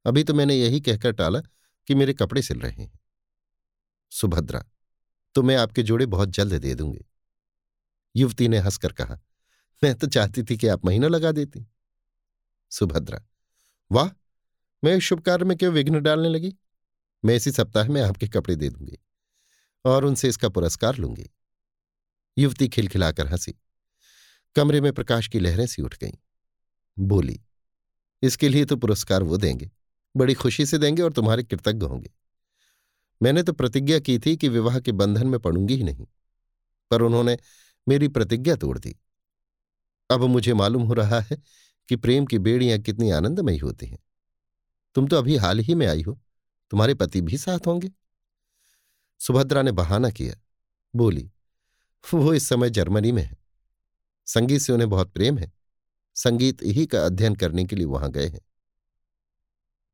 [0.04, 1.40] अभी तो मैंने यही कहकर टाला
[1.88, 2.98] कि मेरे कपड़े सिल रहे हैं।
[4.12, 4.64] सुभद्रा
[5.34, 7.04] तो मैं आपके जोड़े बहुत जल्द दे दूँगी।
[8.14, 9.18] युवती ने हंसकर कहा,
[9.82, 11.66] मैं तो चाहती थी कि आप महीनों लगा देती।
[12.72, 13.20] सुभद्रा,
[13.90, 14.10] वाह,
[14.82, 16.54] मैं शुभ कार्य में क्यों विघ्न डालने लगी?
[17.24, 18.98] मैं इसी सप्ताह में आपके कपड़े दे दूँगी
[19.84, 21.30] और उनसे इसका पुरस्कार लूँगी।
[22.38, 23.54] युवती खिलखिलाकर हँसी।
[24.56, 26.12] कमरे में प्रकाश की लहरें सी उठ गईं।
[26.98, 27.40] बोली,
[28.22, 29.70] इसके लिए तो पुरस्कार वो देंगे।
[30.16, 32.10] बड़ी खुशी से देंगे और तुम्हारे कृतज्ञ होंगे।
[33.22, 36.06] मैंने तो प्रतिज्ञा की थी कि विवाह के बंधन में पड़ूँगी ही नहीं,
[36.90, 37.36] पर उन्होंने
[37.88, 38.96] मेरी प्रतिज्ञा तोड़ दी।
[40.10, 41.36] अब मुझे मालूम हो रहा है
[41.88, 43.98] कि प्रेम की बेड़ियाँ कितनी आनंदमयी होती हैं।
[44.94, 46.20] तुम तो अभी हाल ही में आई हो,
[46.70, 47.90] तुम्हारे पति भी साथ होंगे?
[49.20, 50.34] सुभद्रा ने बहाना किया।
[50.94, 51.30] बोली
[52.14, 53.36] वो इस समय जर्मनी में है।
[54.26, 55.52] संगीत से उन्हें बहुत प्रेम है।
[56.14, 58.40] संगीत ही का अध्ययन करने के लिए वहाँ गए हैं।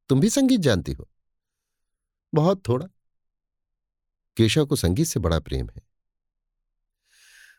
[0.09, 1.11] तुम भी संगीत जानती हो?
[2.35, 2.87] बहुत थोड़ा।
[4.37, 5.83] केशव को संगीत से बड़ा प्रेम है।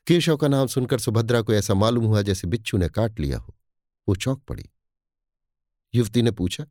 [0.08, 3.58] केशव का नाम सुनकर सुभद्रा को ऐसा मालूम हुआ जैसे बिच्छू ने काट लिया हो।
[4.08, 4.70] वो चौंक पड़ी।
[5.94, 6.66] युवती ने पूछा,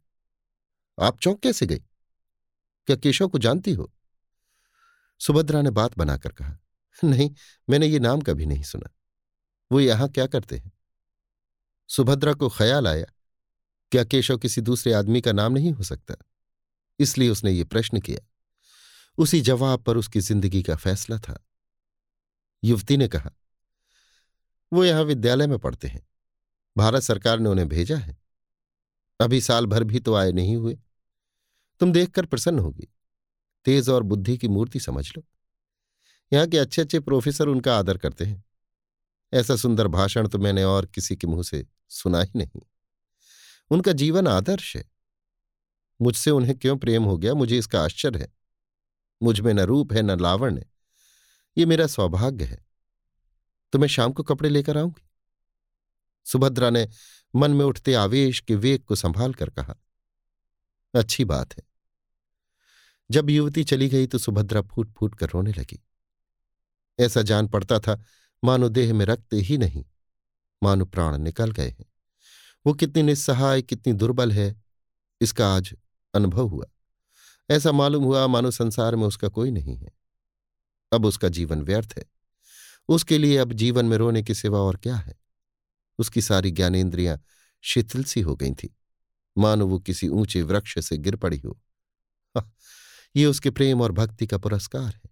[1.00, 1.78] आप चौंक कैसे गई?
[2.86, 3.92] क्या केशव को जानती हो?
[5.20, 6.58] सुभद्रा ने बात बनाकर कहा
[7.04, 7.34] नहीं,
[7.70, 8.90] मैंने ये नाम कभी नहीं सुना।
[9.72, 10.72] वो यहाँ क्या करते हैं?
[11.88, 13.06] सुभद्रा को ख्याल आया,
[13.92, 16.14] क्या केशव किसी दूसरे आदमी का नाम नहीं हो सकता?
[16.98, 18.26] इसलिए उसने ये प्रश्न किया।
[19.18, 21.44] उसी जवाब पर उसकी ज़िंदगी का फैसला था।
[22.64, 23.30] युवती ने कहा,
[24.72, 26.08] वो यहाँ विद्यालय में पढ़ते हैं।
[26.76, 28.18] भारत सरकार ने उन्हें भेजा है।
[29.20, 30.78] अभी साल भर भी तो आए नहीं हुए।
[31.80, 32.88] तुम देखकर प्रसन्न होगी।
[33.64, 35.24] तेज और बुद्धि की मूर्ति समझ लो।
[36.32, 38.44] यहाँ के अच्छे अच्छे प्रोफेसर उनका आदर करते हैं।
[39.32, 42.60] ऐसा सुंदर भाषण तो मैंने और किसी के मुँह से सुना ही नहीं।
[43.70, 44.84] उनका जीवन आदर्श है।
[46.00, 48.32] मुझसे उन्हें क्यों प्रेम हो गया, मुझे इसका आश्चर्य है।
[49.20, 50.66] मुझमें न रूप है, न लावण्य
[51.56, 52.64] ये मेरा सौभाग्य है।
[53.72, 55.08] तो मैं शाम को कपड़े लेकर आऊँगी?
[56.26, 56.88] सुभद्रा ने
[57.34, 59.74] मन में उठते आवेश के वेग को संभाल कर कहा,
[60.94, 61.62] अच्छी बात है।
[63.10, 65.80] जब युवती चली गई तो सुभद्रा फूट फूट कर रोने लगी।
[67.00, 68.00] ऐसा जान पड़ता था,
[68.44, 69.84] मानो देह में रक्त ही नहीं।
[70.62, 71.86] मानो प्राण निकल गए हैं।
[72.66, 74.54] वो कितनी निस्सहाय, कितनी दुर्बल है,
[75.20, 75.74] इसका आज
[76.14, 76.66] अनुभव हुआ।
[77.50, 79.92] ऐसा मालूम हुआ मानो संसार में उसका कोई नहीं है।
[80.92, 82.04] अब उसका जीवन व्यर्थ है।
[82.88, 85.14] उसके लिए अब जीवन में रोने के सिवा और क्या है?
[85.98, 87.20] उसकी सारी ज्ञानेन्द्रियाँ
[87.64, 88.76] शिथिल सी हो गई थी।
[89.38, 91.58] मानो वो किसी ऊँचे वृक्ष से गिर पड़ी हो,
[93.16, 95.10] ये उसके प्रेम और भक्ति का पुरस्कार है।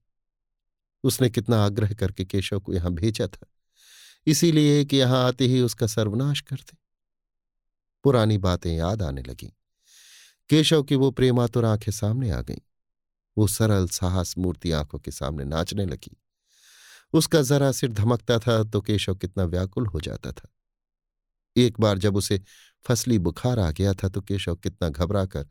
[1.05, 3.47] उसने कितना आग्रह करके केशव को यहाँ भेजा था।
[4.27, 6.77] इसीलिए कि यहाँ आते ही उसका सर्वनाश कर दे।
[8.05, 9.49] पुरानी बातें याद आने लगीं।
[10.49, 12.61] केशव की वो प्रेमातुर आँखें सामने आ गईं।
[13.39, 16.17] वो सरल, साहस मूर्ति आँखों के सामने नाचने लगी।
[17.13, 20.49] उसका जरा सिर धमकता था तो केशव कितना व्याकुल हो जाता था।
[21.57, 22.43] एक बार जब उसे
[22.87, 25.47] फसली बुखार आ गया था तो केशव कितना घबरा कर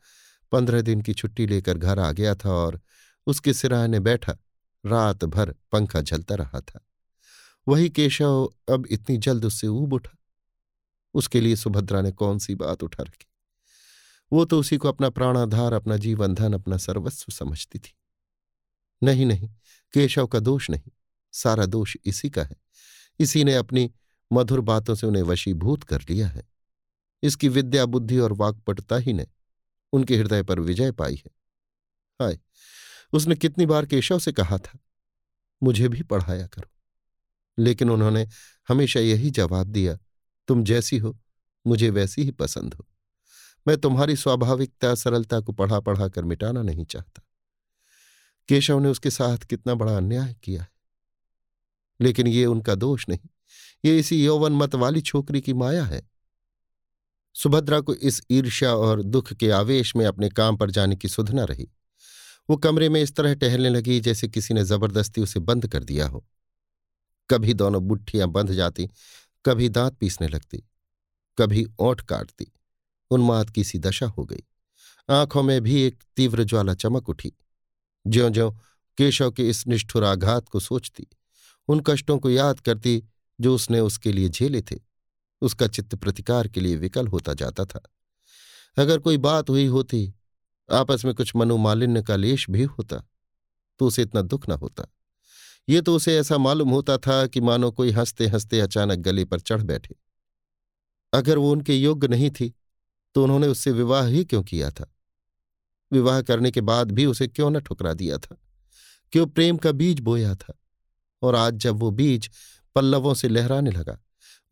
[0.51, 2.81] पंद्रह दिन की छुट्टी लेकर घर आ गया था और
[3.27, 4.37] उसके सिराय ने बैठा
[4.87, 6.79] रात भर पंखा झलता रहा था।
[7.67, 10.17] वही केशव अब इतनी जल्द उससे ऊब उठा।
[11.13, 13.27] उसके लिए सुभद्रा ने कौन सी बात उठा रखी?
[14.31, 17.95] वो तो उसी को अपना प्राणाधार, अपना जीवन धन अपना सर्वस्व समझती थी।
[19.03, 19.49] नहीं नहीं,
[19.93, 20.91] केशव का दोष नहीं,
[21.31, 22.55] सारा दोष इसी का है।
[23.19, 23.91] इसी ने अपनी
[24.33, 26.47] मधुर बातों से उन्हें वशीभूत कर लिया है।
[27.23, 29.27] इसकी विद्या, बुद्धि और वाकपटुता ही ने
[29.93, 31.31] उनके हृदय पर विजय पाई है।
[32.21, 32.39] हाय
[33.13, 34.79] उसने कितनी बार केशव से कहा था,
[35.63, 36.69] मुझे भी पढ़ाया करो।
[37.63, 38.27] लेकिन उन्होंने
[38.67, 39.97] हमेशा यही जवाब दिया,
[40.47, 41.17] तुम जैसी हो,
[41.67, 42.85] मुझे वैसी ही पसंद हो।
[43.67, 47.23] मैं तुम्हारी स्वाभाविकता, सरलता को पढ़ा पढ़ा कर मिटाना नहीं चाहता।
[48.47, 50.69] केशव ने उसके साथ कितना बड़ा अन्याय किया है।
[52.01, 53.29] लेकिन ये उनका दोष नहीं,
[53.85, 56.09] ये इसी यौवन मत वाली छोकरी की माया है।
[57.35, 61.43] सुभद्रा को इस ईर्ष्या और दुख के आवेश में अपने काम पर जाने की सुधना
[61.43, 61.69] रही।
[62.49, 66.07] वो कमरे में इस तरह टहलने लगी जैसे किसी ने ज़बरदस्ती उसे बंद कर दिया
[66.07, 66.25] हो।
[67.29, 68.89] कभी दोनों बुट्ठियाँ बंध जाती,
[69.45, 70.63] कभी दांत पीसने लगती,
[71.37, 72.53] कभी ओठ काटती।
[73.11, 74.43] उन्माद की सी दशा हो गई।
[75.09, 77.33] आँखों में भी एक तीव्र ज्वाला चमक उठी।
[78.07, 78.51] ज्यो ज्यो
[78.97, 81.07] केशव के इस निष्ठुर आघात को सोचती,
[81.67, 83.03] उन कष्टों को याद करती
[83.41, 84.75] जो उसने उसके लिए झेले थे,
[85.41, 87.81] उसका चित्त प्रतिकार के लिए विकल होता जाता था।
[88.77, 90.13] अगर कोई बात हुई होती
[90.69, 93.03] आपस में कुछ मनोमालिन्य का लेश भी होता
[93.79, 94.87] तो उसे इतना दुख न होता।
[95.69, 99.39] ये तो उसे ऐसा मालूम होता था कि मानो कोई हँसते हँसते अचानक गले पर
[99.39, 99.95] चढ़ बैठे।
[101.13, 102.53] अगर वो उनके योग्य नहीं थी
[103.15, 104.93] तो उन्होंने उससे विवाह ही क्यों किया था?
[105.91, 108.37] विवाह करने के बाद भी उसे क्यों न ठुकरा दिया था?
[109.11, 110.53] क्यों प्रेम का बीज बोया था?
[111.21, 112.29] और आज जब वो बीज
[112.75, 113.99] पल्लवों से लहराने लगा,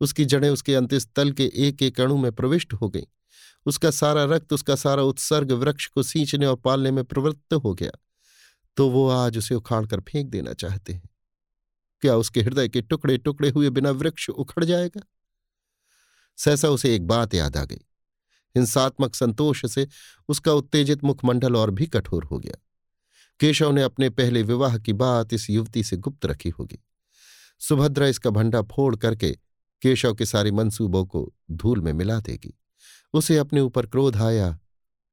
[0.00, 3.06] उसकी जड़ें उसके अंत्यस्थल के एक एक अणु में प्रविष्ट हो गईं
[3.66, 7.90] उसका सारा रक्त, उसका सारा उत्सर्ग वृक्ष को सींचने और पालने में प्रवृत्त हो गया।
[8.76, 11.10] तो वो आज उसे उखाड़ कर फेंक देना चाहते हैं।
[12.00, 15.00] क्या उसके हृदय के टुकड़े टुकड़े हुए बिना वृक्ष उखड़ जाएगा?
[16.36, 17.80] सहसा उसे एक बात याद आ गई।
[18.56, 19.88] हिंसात्मक संतोष से
[20.28, 22.62] उसका उत्तेजित मुखमंडल और भी कठोर हो गया।
[23.40, 26.78] केशव ने अपने पहले विवाह की बात इस युवती से गुप्त रखी होगी।
[27.60, 29.38] सुभद्रा इसका भंडा फोड़ करके
[29.82, 32.58] केशव के सारे मंसूबों को धूल में मिला देगी।
[33.14, 34.50] उसे अपने ऊपर क्रोध आया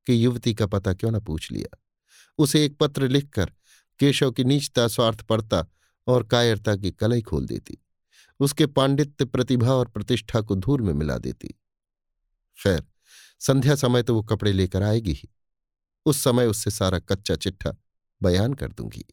[0.07, 1.77] कि युवती का पता क्यों न पूछ लिया।
[2.39, 3.51] उसे एक पत्र लिखकर
[3.99, 5.65] केशव की नीचता, स्वार्थपरता
[6.07, 7.77] और कायरता की कलई खोल देती।
[8.39, 11.47] उसके पांडित्य प्रतिभा और प्रतिष्ठा को धूल में मिला देती।
[12.59, 12.83] खैर,
[13.39, 15.29] संध्या समय तो वो कपड़े लेकर आएगी ही।
[16.05, 17.73] उस समय उससे सारा कच्चा चिट्ठा
[18.21, 19.05] बयान कर दूँगी।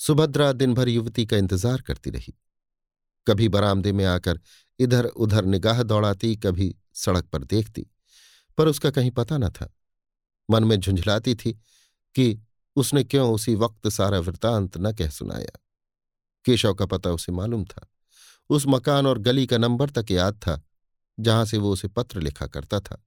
[0.00, 2.34] सुभद्रा दिन भर युवती का इंतज़ार करती रही।
[3.26, 4.40] कभी बरामदे में आकर
[4.78, 7.86] इधर उधर निगाह दौड़ाती, कभी सड़क पर देखती,
[8.58, 9.72] पर उसका कहीं पता न था।
[10.50, 11.52] मन में झुंझलाती थी
[12.14, 12.38] कि
[12.76, 15.58] उसने क्यों उसी वक्त सारा वृतांत न कह सुनाया।
[16.44, 17.86] केशव का पता उसे मालूम था।
[18.50, 20.60] उस मकान और गली का नंबर तक याद था,
[21.20, 23.02] जहाँ से वो उसे पत्र लिखा करता था।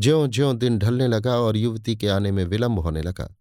[0.00, 3.34] ज्यो ज्यो दिन ढलने लगा और युवती के आने में विलंब होने लगा,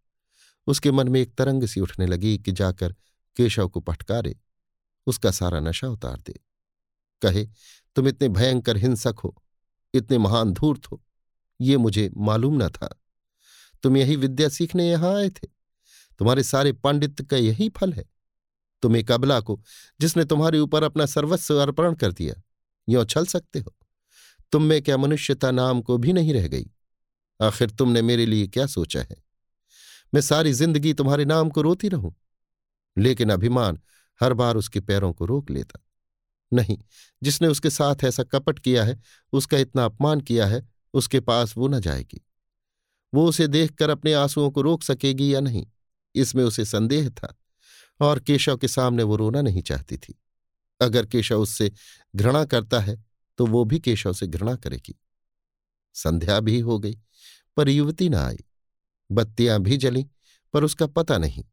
[0.68, 2.96] उसके मन में एक तरंग सी उठने लगी कि जाकर
[3.38, 4.36] केशव को पटकारे,
[5.08, 6.40] उसका सारा नशा उतार दे।
[7.22, 7.48] कहे
[8.00, 9.36] तुम इतने भयंकर हिंसक हो,
[9.94, 11.02] इतने महान धूर्त हो,
[11.60, 12.88] ये मुझे मालूम न था।
[13.84, 15.48] तुम यही विद्या सीखने यहाँ आए थे।
[16.20, 18.06] तुम्हारे सारे पांडित्य का यही फल है।
[18.84, 19.60] तुम एक अबला को,
[20.00, 22.36] जिसने तुम्हारे ऊपर अपना सर्वस्व अर्पण कर दिया,
[22.88, 23.76] यो छल सकते हो।
[24.52, 26.72] तुम में क्या मनुष्यता नाम को भी नहीं रह गई?
[27.40, 29.24] आखिर तुमने मेरे लिए क्या सोचा है?
[30.14, 32.16] मैं सारी ज़िंदगी तुम्हारे नाम को रोती रहूँ,
[32.98, 33.80] लेकिन अभिमान
[34.20, 35.80] हर बार उसके पैरों को रोक लेता।
[36.54, 36.78] नहीं,
[37.24, 39.00] जिसने उसके साथ ऐसा कपट किया है,
[39.34, 42.22] उसका इतना अपमान किया है, उसके पास वो न जाएगी।
[43.14, 45.66] वो उसे देखकर अपने आंसुओं को रोक सकेगी या नहीं,
[46.16, 47.36] इसमें उसे संदेह था,
[48.00, 50.20] और केशव के सामने वो रोना नहीं चाहती थी।
[50.82, 51.72] अगर केशव उससे
[52.16, 53.04] घृणा करता है
[53.38, 54.96] तो वो भी केशव से घृणा करेगी।
[55.96, 56.98] संध्या भी हो गई,
[57.58, 58.38] पर युवती न आई।
[59.12, 60.06] बत्तियाँ भी जली,
[60.54, 61.44] पर उसका पता नहीं।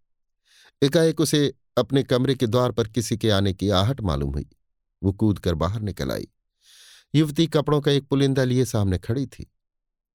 [0.82, 4.46] एकाएक उसे अपने कमरे के द्वार पर किसी के आने की आहट मालूम हुई।
[5.02, 6.28] वो कूद कर बाहर निकल आई।
[7.14, 9.50] युवती कपड़ों का एक पुलिंदा लिए सामने खड़ी थी।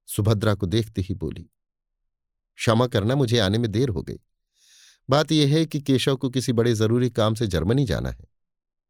[0.07, 1.49] सुभद्रा को देखते ही बोली,
[2.59, 4.19] क्षमा करना, मुझे आने में देर हो गई।
[5.09, 8.27] बात यह है कि केशव को किसी बड़े ज़रूरी काम से जर्मनी जाना है।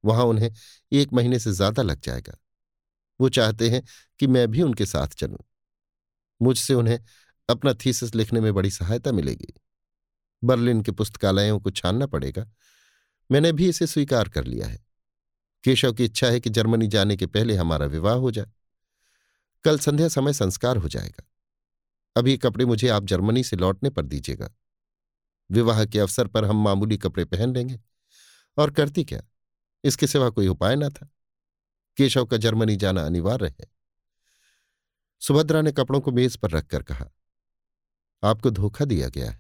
[0.04, 0.52] वहाँ उन्हें
[0.92, 2.38] एक महीने से ज़्यादा लग जाएगा।
[3.20, 3.84] वो चाहते हैं
[4.20, 5.40] कि मैं भी उनके साथ चलूँ।
[6.42, 7.00] मुझसे उन्हें
[7.50, 9.54] अपना थीसिस लिखने में बड़ी सहायता मिलेगी।
[10.44, 12.46] बर्लिन के पुस्तकालयों को छानना पड़ेगा।
[13.30, 14.80] मैंने भी इसे स्वीकार कर लिया है।
[15.64, 18.48] केशव की इच्छा है कि जर्मनी जाने के पहले हमारा विवाह हो जाए।
[19.64, 21.24] कल संध्या समय संस्कार हो जाएगा।
[22.16, 24.52] अभी कपड़े मुझे आप जर्मनी से लौटने पर दीजिएगा।
[25.52, 27.80] विवाह के अवसर पर हम मामूली कपड़े पहन लेंगे।
[28.58, 29.22] और करती क्या?
[29.84, 31.10] इसके सिवा कोई उपाय ना था।
[31.98, 33.72] केशव का जर्मनी जाना अनिवार्य है।
[35.20, 37.06] सुभद्रा ने कपड़ों को मेज पर रखकर कहा,
[38.24, 39.40] आपको धोखा दिया गया है।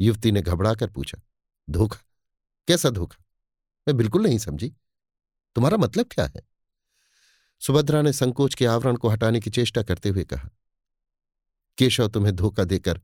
[0.00, 1.18] युवती ने घबराकर पूछा,
[1.70, 2.00] धोखा?
[2.68, 3.24] कैसा धोखा?
[3.88, 4.68] मैं बिल्कुल नहीं समझी।
[5.54, 6.40] तुम्हारा मतलब क्या है?
[7.60, 10.48] सुभद्रा ने संकोच के आवरण को हटाने की चेष्टा करते हुए कहा,
[11.78, 13.00] केशव तुम्हें धोखा देकर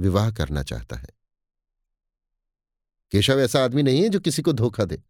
[0.00, 1.08] विवाह करना चाहता है।
[3.12, 5.02] केशव ऐसा आदमी नहीं है जो किसी को धोखा दे।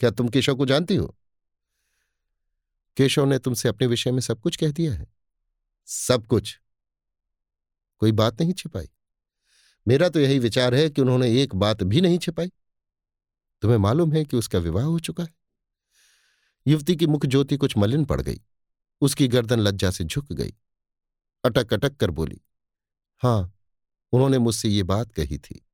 [0.00, 1.16] क्या तुम केशव को जानती हो?
[2.96, 5.06] केशव ने तुमसे अपने विषय में सब कुछ कह दिया है।
[5.86, 6.60] सब कुछ।
[7.98, 8.88] कोई बात नहीं छिपाई।
[9.88, 12.52] मेरा तो यही विचार है कि उन्होंने एक बात भी नहीं छिपाई।
[13.62, 15.34] तुम्हें मालूम है कि उसका विवाह हो चुका है?
[16.66, 18.40] युवती की मुख ज्योति कुछ मलिन पड़ गई।
[19.00, 20.54] उसकी गर्दन लज्जा से झुक गई।
[21.44, 22.40] अटक अटक कर बोली,
[23.22, 23.52] हाँ,
[24.12, 25.64] उन्होंने मुझसे ये बात कही थी।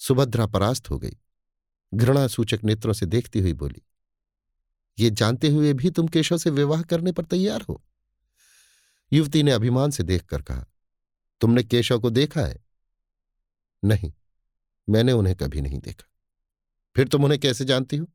[0.00, 1.16] सुभद्रा परास्त हो गई।
[1.94, 3.82] घृणा सूचक नेत्रों से देखती हुई बोली,
[4.98, 7.82] ये जानते हुए भी तुम केशव से विवाह करने पर तैयार हो?
[9.12, 10.64] युवती ने अभिमान से देखकर कहा,
[11.40, 12.58] तुमने केशव को देखा है?
[13.84, 14.12] नहीं।
[14.92, 16.08] मैंने उन्हें कभी नहीं देखा।
[16.96, 18.06] फिर तुम उन्हें कैसे जानती हो?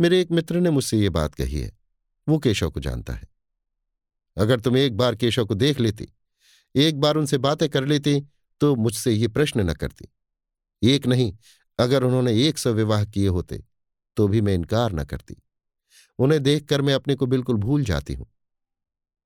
[0.00, 1.70] मेरे एक मित्र ने मुझसे ये बात कही है।
[2.28, 3.28] वो केशव को जानता है।
[4.36, 6.08] अगर तुम एक बार केशव को देख लेती,
[6.74, 8.20] एक बार उनसे बातें कर लेती
[8.60, 10.08] तो मुझसे ये प्रश्न न करती।
[10.82, 11.32] एक नहीं,
[11.78, 13.62] अगर उन्होंने एक सौ विवाह किए होते
[14.16, 15.36] तो भी मैं इनकार न करती।
[16.18, 18.26] उन्हें देखकर मैं अपने को बिल्कुल भूल जाती हूँ।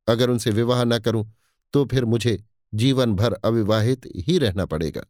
[0.09, 1.33] अगर उनसे विवाह न करूँ
[1.73, 2.43] तो फिर मुझे
[2.75, 5.05] जीवन भर अविवाहित ही रहना पड़ेगा।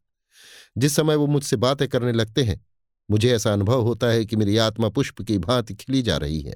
[0.79, 2.67] जिस समय वो मुझसे बातें करने लगते हैं,
[3.11, 6.55] मुझे ऐसा अनुभव होता है कि मेरी आत्मा पुष्प की भांति खिली जा रही है।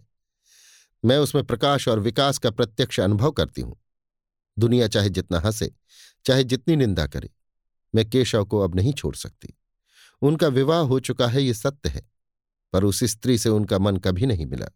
[1.05, 3.81] मैं उसमें प्रकाश और विकास का प्रत्यक्ष अनुभव करती हूँ।
[4.59, 5.73] दुनिया चाहे जितना हंसे,
[6.25, 7.31] चाहे जितनी निंदा करे,
[7.95, 9.59] मैं केशव को अब नहीं छोड़ सकती।
[10.23, 12.11] उनका विवाह हो चुका है, ये सत्य है,
[12.73, 14.67] पर उस स्त्री से उनका मन कभी नहीं मिला।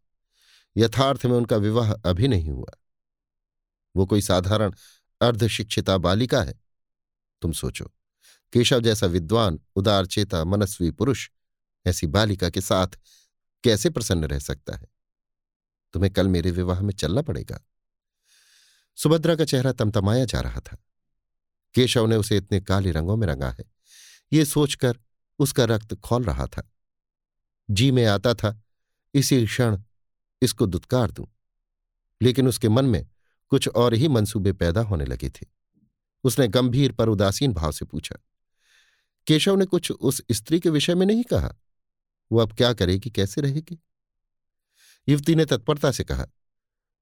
[0.76, 2.72] यथार्थ में उनका विवाह अभी नहीं हुआ।
[3.96, 4.72] वो कोई साधारण
[5.20, 6.54] अर्धशिक्षिता बालिका है,
[7.42, 7.90] तुम सोचो।
[8.54, 11.30] केशव जैसा विद्वान, उदार चेता, मनस्वी पुरुष,
[11.86, 12.86] ऐसी बालिका के साथ
[13.64, 14.86] कैसे प्रसन्न रह सकता है?
[15.92, 17.64] तुम्हें कल मेरे विवाह में चलना पड़ेगा।
[18.96, 20.78] सुभद्रा का चेहरा तमतमाया जा रहा था।
[21.74, 23.64] केशव ने उसे इतने काले रंगों में रंगा है।
[24.32, 24.98] ये सोचकर
[25.38, 26.70] उसका रक्त खोल रहा था।
[27.70, 28.62] जी में आता था,
[29.14, 29.80] इसी क्षण
[30.42, 31.26] इसको दुत्कार दूँ।
[32.22, 33.06] लेकिन उसके मन में
[33.48, 35.46] कुछ और ही मंसूबे पैदा होने लगे थे।
[36.24, 38.16] उसने गंभीर पर उदासीन भाव से पूछा
[39.26, 41.54] केशव ने कुछ उस स्त्री के विषय में नहीं कहा।
[42.32, 43.78] वो अब क्या करेगी कैसे रहेगी?
[45.08, 46.26] युवती ने तत्परता से कहा,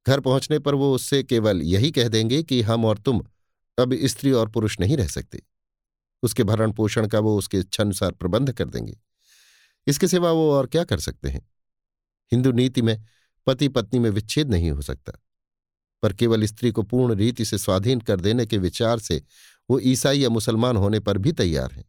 [0.06, 3.22] घर पहुँचने पर वो उससे केवल यही कह देंगे कि हम और तुम
[3.78, 5.42] अब स्त्री और पुरुष नहीं रह सकते।
[6.22, 8.98] उसके भरण पोषण का वो उसके इच्छानुसार प्रबंध कर देंगे।
[9.86, 11.50] इसके सिवा वो और क्या कर सकते हैं?
[12.32, 13.04] हिंदू नीति में
[13.46, 15.12] पति पत्नी में विच्छेद नहीं हो सकता।
[16.02, 19.22] पर केवल स्त्री को पूर्ण रीति से स्वाधीन कर देने के विचार से
[19.70, 21.84] वो ईसाई या मुसलमान होने पर भी तैयार हैं।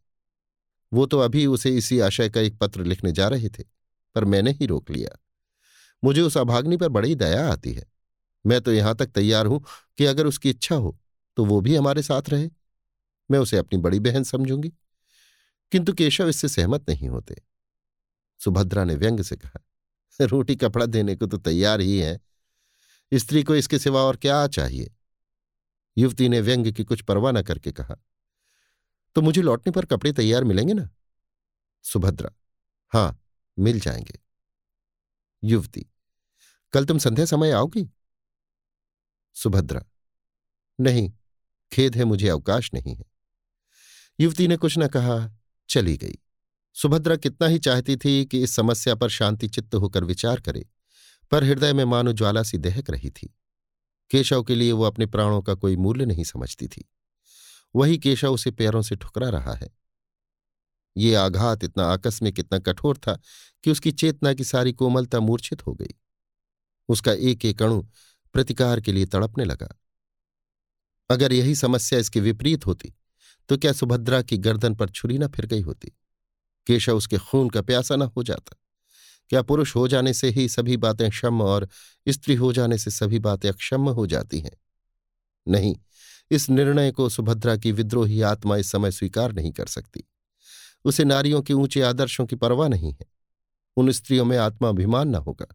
[0.94, 3.62] वो तो अभी उसे इसी आशय का एक पत्र लिखने जा रहे थे,
[4.16, 5.18] पर मैंने ही रोक लिया।
[6.02, 7.84] मुझे उस अभाग्नि पर बड़ी दया आती है।
[8.44, 9.64] मैं तो यहाँ तक तैयार हूँ
[9.98, 10.98] कि अगर उसकी इच्छा हो
[11.36, 12.48] तो वो भी हमारे साथ रहे।
[13.30, 14.72] मैं उसे अपनी बड़ी बहन समझूँगी।
[15.72, 17.36] किंतु केशव इससे सहमत नहीं होते।
[18.40, 19.60] सुभद्रा ने व्यंग से कहा,
[20.20, 22.20] रोटी कपड़ा देने को तो तैयार ही है।
[23.12, 24.90] स्त्री को इसके सिवा और क्या चाहिए?
[25.96, 27.96] युवती ने व्यंग की कुछ परवाह न करके कहा
[29.14, 30.88] तो मुझे लौटने पर कपड़े तैयार मिलेंगे ना?
[31.82, 32.30] सुभद्रा,
[32.92, 33.24] हाँ,
[33.58, 34.18] मिल जाएँगे।
[35.44, 35.86] युवती,
[36.72, 37.90] कल तुम संध्या समय आओगी?
[39.34, 39.84] सुभद्रा,
[40.80, 41.12] नहीं,
[41.72, 43.04] खेद है मुझे अवकाश नहीं है।
[44.20, 45.30] युवती ने कुछ न कहा,
[45.68, 46.14] चली गई।
[46.74, 50.66] सुभद्रा कितना ही चाहती थी कि इस समस्या पर शांति चित्त होकर विचार करे,
[51.30, 53.34] पर हृदय में मानो ज्वाला सी दहक रही थी।
[54.10, 56.90] केशव के लिए वो अपने प्राणों का कोई मूल्य नहीं समझती थी।
[57.74, 59.68] वही केशव उसे पैरों से ठुकरा रहा है।
[60.96, 63.18] ये आघात इतना आकस्मिक, इतना कठोर था
[63.64, 65.94] कि उसकी चेतना की सारी कोमलता मूर्छित हो गई।
[66.88, 67.82] उसका एक एक अणु
[68.34, 69.68] प्रतिकार के लिए तड़पने लगा।
[71.10, 72.94] अगर यही समस्या इसके विपरीत होती
[73.48, 75.88] तो क्या सुभद्रा की गर्दन पर छुरी न फिर गई होती?
[76.66, 78.56] केशव उसके खून का प्यासा न हो जाता।
[79.30, 81.68] क्या पुरुष हो जाने से ही सभी बातें क्षम और
[82.08, 84.56] स्त्री हो जाने से सभी बातें अक्षम हो जाती हैं?
[85.48, 85.76] नहीं
[86.30, 90.04] इस निर्णय को सुभद्रा की विद्रोही आत्मा इस समय स्वीकार नहीं कर सकती।
[90.84, 93.06] उसे नारियों के ऊँचे आदर्शों की परवाह नहीं है।
[93.76, 95.46] उन स्त्रियों में आत्माभिमान न होगा।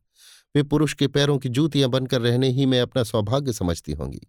[0.55, 4.21] वे पुरुष के पैरों की जूतियाँ बनकर रहने ही में अपना सौभाग्य समझती होंगी।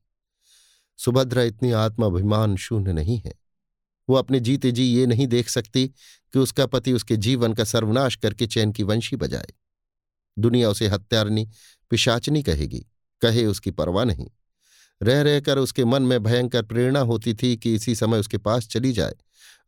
[0.99, 3.35] सुभद्रा इतनी आत्माभिमान शून्य नहीं है।
[4.09, 5.89] वो अपने जीते जी ये नहीं देख सकती
[6.33, 9.49] कि उसका पति उसके जीवन का सर्वनाश करके चैन की वंशी बजाए।
[10.39, 11.51] दुनिया उसे हत्यारनी,
[11.91, 12.87] पिशाचनी कहेगी।
[13.21, 14.31] कहे उसकी परवाह नहीं।
[15.03, 18.93] रह रहकर उसके मन में भयंकर प्रेरणा होती थी कि इसी समय उसके पास चली
[18.93, 19.15] जाए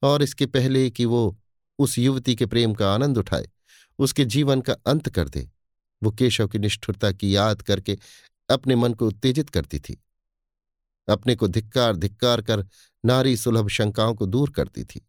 [0.03, 1.38] और इसके पहले कि वो
[1.79, 3.49] उस युवती के प्रेम का आनंद उठाए,
[3.99, 5.51] उसके जीवन का अंत कर दे।
[6.03, 7.99] वो केशव की निष्ठुरता की याद करके
[8.51, 10.05] अपने मन को उत्तेजित करती थी।
[11.09, 12.66] अपने को धिक्कार धिक्कार कर
[13.05, 15.09] नारी सुलभ शंकाओं को दूर करती थी।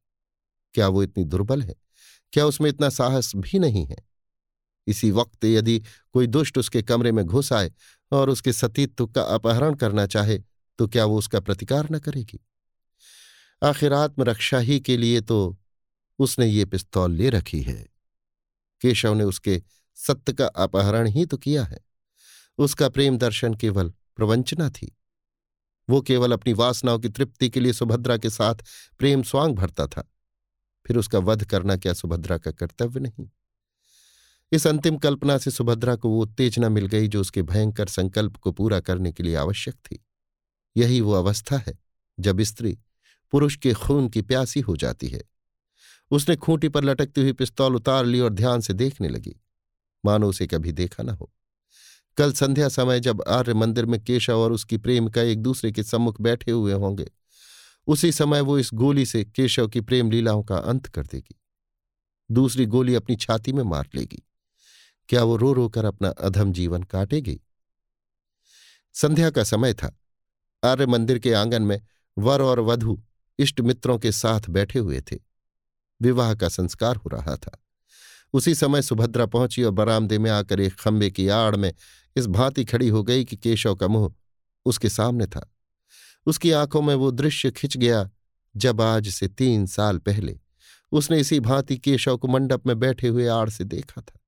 [0.73, 1.75] क्या वो इतनी दुर्बल है?
[2.33, 4.12] क्या उसमें इतना साहस भी नहीं है?
[4.87, 5.81] इसी वक्त यदि
[6.13, 7.71] कोई दुष्ट उसके कमरे में घुस आए
[8.11, 10.39] और उसके सतीत्व का अपहरण करना चाहे
[10.79, 12.39] तो क्या वो उसका प्रतिकार न करेगी?
[13.63, 15.57] आखिर आत्मरक्षा ही के लिए तो
[16.19, 17.89] उसने ये पिस्तौल ले रखी है।
[18.81, 19.63] केशव ने उसके
[19.95, 21.79] सत्य का अपहरण ही तो किया है।
[22.57, 24.97] उसका प्रेम दर्शन केवल प्रवंचना थी।
[25.89, 28.55] वो केवल अपनी वासनाओं की तृप्ति के लिए सुभद्रा के साथ
[28.99, 30.11] प्रेम स्वांग भरता था।
[30.87, 33.29] फिर उसका वध करना क्या सुभद्रा का कर्तव्य नहीं?
[34.53, 38.51] इस अंतिम कल्पना से सुभद्रा को वो उत्तेजना मिल गई जो उसके भयंकर संकल्प को
[38.51, 40.05] पूरा करने के लिए आवश्यक थी।
[40.77, 41.79] यही वो अवस्था है,
[42.19, 42.77] जब स्त्री
[43.31, 45.21] पुरुष के खून की प्यासी हो जाती है।
[46.11, 49.35] उसने खूंटी पर लटकती हुई पिस्तौल उतार ली और ध्यान से देखने लगी।
[50.05, 51.31] मानो उसे कभी देखा न हो।
[52.17, 56.21] कल संध्या समय जब आर्य मंदिर में केशव और उसकी प्रेमिका एक दूसरे के सम्मुख
[56.21, 57.11] बैठे हुए होंगे,
[57.87, 61.41] उसी समय वो इस गोली से केशव की प्रेम लीलाओं का अंत कर देगी।
[62.31, 64.23] दूसरी गोली अपनी छाती में मार लेगी।
[65.09, 67.41] क्या वो रो रो कर अपना अधम जीवन काटेगी?
[68.93, 69.99] संध्या का समय था।
[70.63, 71.81] आर्य मंदिर के आँगन में
[72.17, 73.03] वर और वधु
[73.39, 75.19] इष्ट मित्रों के साथ बैठे हुए थे।
[76.01, 77.63] विवाह का संस्कार हो रहा था।
[78.33, 81.73] उसी समय सुभद्रा पहुँची और बरामदे में आकर एक खंबे की आड़ में
[82.15, 84.13] इस भांति खड़ी हो गई कि केशव का मुँह
[84.65, 85.53] उसके सामने था।
[86.25, 88.09] उसकी आँखों में वो दृश्य खिंच गया
[88.57, 90.39] जब आज से तीन साल पहले
[90.91, 94.19] उसने इसी भांति केशव को मंडप में बैठे हुए आड़ से देखा था।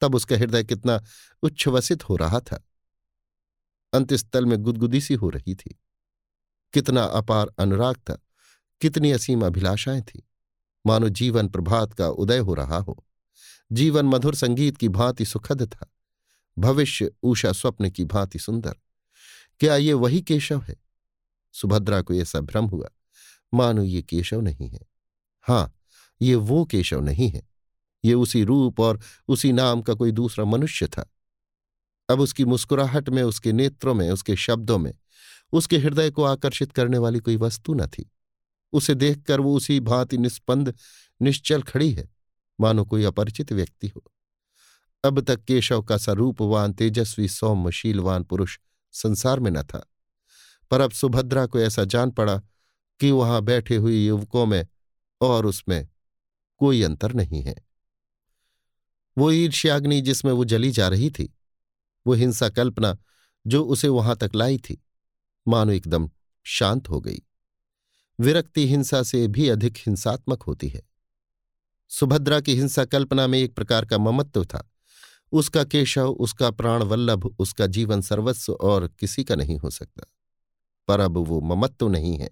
[0.00, 1.04] तब उसका हृदय कितना
[1.42, 2.64] उच्छ्वसित हो रहा था।
[3.92, 5.80] अंतस्थल में गुदगुदी सी हो रही थी।
[6.72, 8.18] कितना अपार अनुराग था,
[8.80, 10.28] कितनी असीम अभिलाषाएँ थी।
[10.86, 13.04] मानो जीवन प्रभात का उदय हो रहा हो।
[13.72, 15.92] जीवन मधुर संगीत की भांति सुखद था।
[16.58, 18.74] भविष्य ऊषा स्वप्न की भांति सुंदर।
[19.60, 20.76] क्या ये वही केशव है?
[21.52, 22.88] सुभद्रा को ऐसा भ्रम हुआ।
[23.54, 24.80] मानो ये केशव नहीं है।
[25.40, 25.74] हाँ
[26.22, 27.48] ये वो केशव नहीं है।
[28.04, 31.10] ये उसी रूप और उसी नाम का कोई दूसरा मनुष्य था।
[32.10, 34.94] अब उसकी मुस्कुराहट में, उसके नेत्रों में, उसके शब्दों में,
[35.52, 38.10] उसके हृदय को आकर्षित करने वाली कोई वस्तु न थी।
[38.72, 40.74] उसे देखकर वो उसी भांति निष्पंद,
[41.22, 42.08] निश्चल खड़ी है।
[42.60, 44.04] मानो कोई अपरिचित व्यक्ति हो।
[45.04, 48.58] अब तक केशव का स्वरूपवान, तेजस्वी सौम्यशीलवान पुरुष
[48.92, 49.86] संसार में न था।
[50.70, 52.42] पर अब सुभद्रा को ऐसा जान पड़ा
[53.00, 54.66] कि वहाँ बैठे हुए युवकों में
[55.20, 55.88] और उसमें
[56.56, 57.67] कोई अंतर नहीं है।
[59.18, 61.34] वो ईर्ष्याग्नि जिसमें वो जली जा रही थी,
[62.06, 62.96] वो हिंसा कल्पना
[63.46, 64.84] जो उसे वहाँ तक लाई थी,
[65.48, 66.10] मानो एकदम
[66.44, 67.22] शांत हो गई।
[68.20, 70.82] विरक्ति हिंसा से भी अधिक हिंसात्मक होती है।
[71.88, 74.70] सुभद्रा की हिंसा कल्पना में एक प्रकार का ममत्व था।
[75.32, 80.06] उसका केशव, उसका प्राण वल्लभ, उसका जीवन सर्वस्व और किसी का नहीं हो सकता।
[80.88, 82.30] पर अब वो ममत्व नहीं है।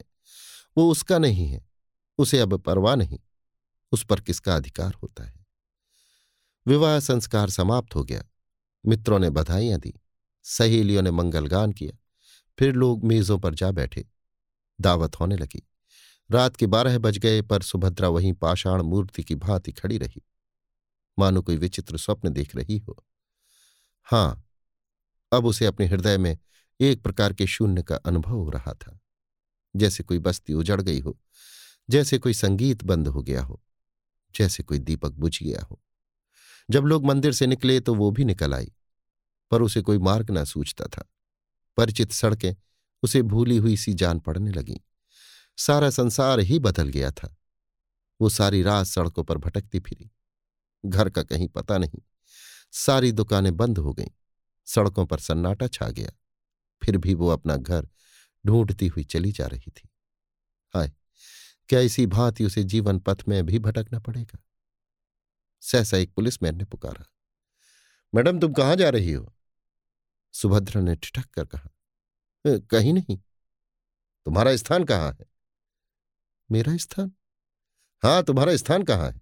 [0.78, 1.66] वो उसका नहीं है।
[2.18, 3.18] उसे अब परवाह नहीं।
[3.92, 5.35] उस पर किसका अधिकार होता है?
[6.66, 8.24] विवाह संस्कार समाप्त हो गया।
[8.86, 9.94] मित्रों ने बधाइयाँ दी,
[10.44, 11.98] सहेलियों ने मंगलगान किया,
[12.58, 14.06] फिर लोग मेजों पर जा बैठे।
[14.80, 15.66] दावत होने लगी।
[16.30, 20.22] रात के बारह बज गए, पर सुभद्रा वहीं पाषाण मूर्ति की भांति खड़ी रही।
[21.18, 23.04] मानो कोई विचित्र स्वप्न देख रही हो।
[24.02, 24.44] हाँ,
[25.32, 26.38] अब उसे अपने हृदय में
[26.80, 29.00] एक प्रकार के शून्य का अनुभव हो रहा था।
[29.76, 31.18] जैसे कोई बस्ती उजड़ गई हो,
[31.90, 33.62] जैसे कोई संगीत बंद हो गया हो,
[34.34, 35.82] जैसे कोई दीपक बुझ गया हो।
[36.70, 38.72] जब लोग मंदिर से निकले तो वो भी निकल आई,
[39.50, 41.04] पर उसे कोई मार्ग न सूझता था।
[41.76, 42.54] परिचित सड़कें
[43.02, 44.78] उसे भूली हुई सी जान पड़ने लगीं।
[45.58, 47.36] सारा संसार ही बदल गया था।
[48.20, 50.10] वो सारी रात सड़कों पर भटकती फिरी।
[50.84, 52.02] घर का कहीं पता नहीं,
[52.72, 54.10] सारी दुकानें बंद हो गईं,
[54.66, 56.10] सड़कों पर सन्नाटा छा गया।
[56.82, 57.88] फिर भी वो अपना घर
[58.44, 59.88] ढूंढती हुई चली जा रही थी।
[60.74, 60.92] हाय,
[61.68, 64.38] क्या इसी भांति उसे जीवन पथ में भी भटकना पड़ेगा?
[65.66, 67.04] सहसा एक पुलिसमैन ने पुकारा,
[68.14, 69.32] मैडम, तुम कहाँ जा रही हो?
[70.34, 71.68] सुभद्रा ने ठिठक कर कहा
[72.70, 73.16] कहीं नहीं।
[74.26, 75.26] तुम्हारा स्थान कहाँ है?
[76.50, 77.12] मेरा स्थान?
[78.02, 79.20] हाँ तुम्हारा स्थान कहाँ है?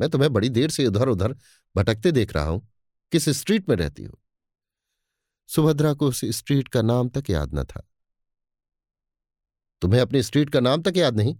[0.00, 1.34] मैं तुम्हें बड़ी देर से उधर उधर
[1.76, 2.66] भटकते देख रहा हूँ।
[3.12, 4.18] किस स्ट्रीट में रहती हो?
[5.48, 7.86] सुभद्रा को उस स्ट्रीट का नाम तक याद न था।
[9.82, 11.36] तुम्हें अपनी स्ट्रीट का नाम तक याद नहीं?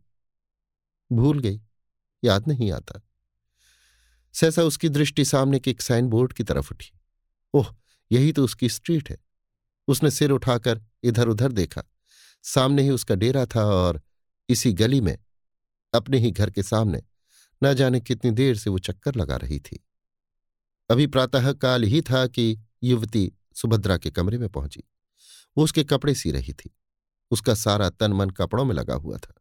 [1.10, 1.60] भूल गई,
[2.24, 3.00] याद नहीं आता।
[4.32, 7.00] सहसा उसकी दृष्टि सामने के एक साइन बोर्ड की तरफ़ उठी।
[7.54, 7.74] ओह,
[8.12, 9.18] यही तो उसकी स्ट्रीट है।
[9.88, 11.82] उसने सिर उठाकर इधर उधर देखा।
[12.42, 14.02] सामने ही उसका डेरा था और
[14.48, 15.18] इसी गली में,
[15.94, 17.02] अपने ही घर के सामने,
[17.64, 19.86] न जाने कितनी देर से वो चक्कर लगा रही थी।
[20.90, 24.82] अभी प्रातःकाल ही था कि युवती सुभद्रा के कमरे में पहुँची।
[25.56, 26.76] वो उसके कपड़े सी रही थी।
[27.30, 29.34] उसका सारा तन मन कपड़ों में लगा हुआ था।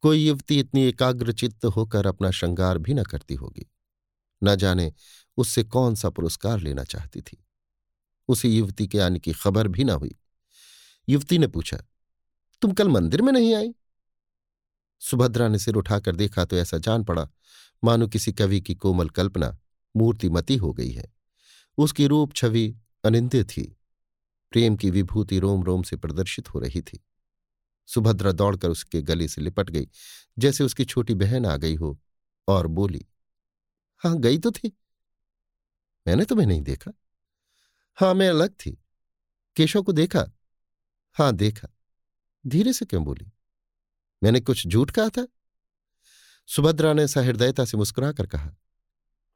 [0.00, 3.72] कोई युवती इतनी एकाग्रचित्त होकर अपना श्रृंगार भी न करती होगी।
[4.42, 4.92] न जाने
[5.36, 7.44] उससे कौन सा पुरस्कार लेना चाहती थी।
[8.28, 10.14] उसी युवती के आने की खबर भी न हुई।
[11.08, 11.78] युवती ने पूछा,
[12.62, 13.74] तुम कल मंदिर में नहीं आई?
[15.02, 17.28] सुभद्रा ने सिर उठाकर देखा तो ऐसा जान पड़ा,
[17.84, 19.56] मानो किसी कवि की कोमल कल्पना
[19.96, 21.12] मूर्तिमती हो गई है।
[21.78, 22.74] उसकी रूप छवि
[23.04, 23.62] अनिंद्य थी।
[24.52, 27.04] प्रेम की विभूति रोम रोम से प्रदर्शित हो रही थी।
[27.88, 29.88] सुभद्रा दौड़कर उसके गले से लिपट गई,
[30.38, 31.98] जैसे उसकी छोटी बहन आ गई हो,
[32.48, 33.06] और बोली
[33.98, 34.76] हाँ, गई तो थी।
[36.06, 36.92] मैंने तुम्हें नहीं देखा।
[37.96, 38.78] हाँ, मैं अलग थी।
[39.56, 40.26] केशव को देखा?
[41.12, 41.68] हाँ, देखा।
[42.46, 43.32] धीरे से क्यों बोली?
[44.22, 45.26] मैंने कुछ झूठ कहा था?
[46.46, 48.50] सुभद्रा ने सहृदयता से मुस्कुरा कर कहा,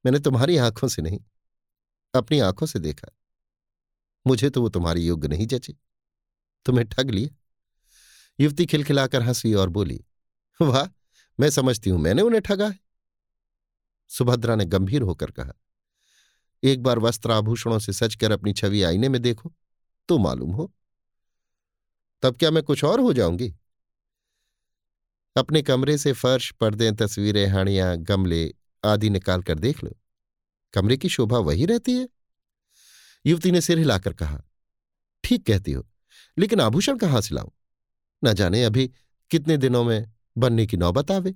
[0.07, 1.21] मैंने तुम्हारी आँखों से नहीं,
[2.15, 3.09] अपनी आँखों से देखा।
[4.27, 5.75] मुझे तो वो तुम्हारी योग्य नहीं जचे।
[6.65, 7.37] तुम्हें ठग लिया।
[8.41, 10.05] युवती खिलखिलाकर हँसी और बोली,
[10.63, 10.87] वाह,
[11.41, 12.79] मैं समझती हूँ, मैंने उन्हें ठगा है।
[14.13, 15.53] सुभद्रा ने गंभीर होकर कहा,
[16.63, 19.53] एक बार वस्त्र आभूषणों से सचकर अपनी छवि आईने में देखो
[20.09, 20.73] तो मालूम हो।
[22.23, 23.53] तब क्या मैं कुछ और हो जाऊँगी?
[25.37, 28.55] अपने कमरे से फर्श, पर्दे, तस्वीरें, हाड़ियाँ, गमले
[28.85, 29.97] आदि निकाल कर देख लो।
[30.75, 32.09] कमरे की शोभा वही रहती है।
[33.25, 34.43] युवती ने सिर हिलाकर कहा,
[35.25, 35.87] ठीक कहती हो,
[36.37, 37.51] लेकिन आभूषण कहाँ से लाऊं?
[38.23, 38.91] न जाने अभी
[39.31, 41.35] कितने दिनों में बनने की नौबत आवे।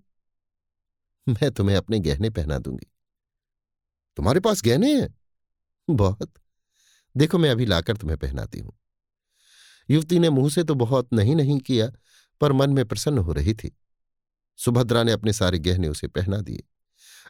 [1.28, 2.92] मैं तुम्हें अपने गहने पहना दूँगी।
[4.16, 5.14] तुम्हारे पास गहने हैं?
[5.90, 6.32] बहुत।
[7.16, 8.78] देखो, मैं अभी लाकर तुम्हें पहनाती हूँ।
[9.90, 11.92] युवती ने मुँह से तो बहुत नहीं नहीं किया,
[12.40, 13.76] पर मन में प्रसन्न हो रही थी।
[14.56, 16.62] सुभद्रा ने अपने सारे गहने उसे पहना दिए।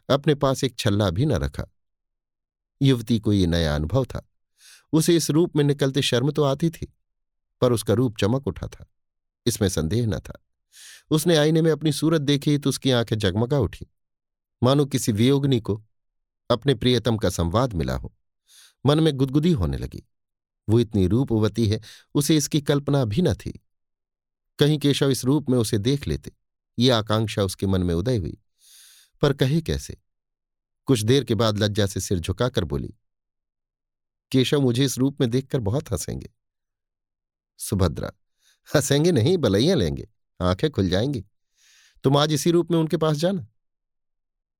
[0.09, 1.63] अपने पास एक छल्ला भी न रखा।
[2.81, 4.29] युवती को ये नया अनुभव था।
[4.93, 6.93] उसे इस रूप में निकलते शर्म तो आती थी,
[7.61, 8.85] पर उसका रूप चमक उठा था।
[9.45, 10.46] इसमें संदेह न था।
[11.09, 13.87] उसने आईने में अपनी सूरत देखी तो उसकी आँखें जगमगा उठी।
[14.63, 15.83] मानो किसी वियोगनी को
[16.51, 18.13] अपने प्रियतम का संवाद मिला हो।
[18.85, 20.03] मन में गुदगुदी होने लगी।
[20.69, 21.81] वो इतनी रूपवती है,
[22.15, 23.65] उसे इसकी कल्पना भी न थी।
[24.59, 26.31] कहीं केशव इस रूप में उसे देख लेते।
[26.79, 28.37] ये आकांक्षा उसके मन में उदय हुई।
[29.21, 29.97] पर कहे कैसे?
[30.85, 32.95] कुछ देर के बाद लज्जा से सिर झुकाकर बोली,
[34.31, 36.29] केशव मुझे इस रूप में देखकर बहुत हंसेंगे।
[37.57, 38.11] सुभद्रा,
[38.75, 40.09] हंसेंगे नहीं बलैया लेंगे।
[40.41, 41.25] आँखें खुल जाएँगी।
[42.03, 43.47] तुम आज इसी रूप में उनके पास जाना।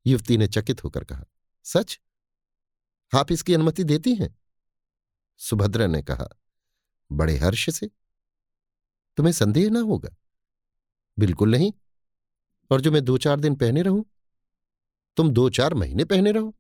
[0.08, 1.26] युवती ने चकित होकर कहा,
[1.64, 2.00] सच?
[3.16, 4.38] आप इसकी अनुमति देती हैं?
[5.38, 6.30] सुभद्रा ने कहा,
[7.12, 7.90] बड़े हर्ष से।
[9.18, 10.10] तुम्हें संदेह ना होगा?
[11.20, 11.74] बिल्कुल नहीं।
[12.72, 14.06] और जो मैं दो चार दिन पहने रहूँ?
[15.18, 16.56] तुम दो चार महीने पहने रहो।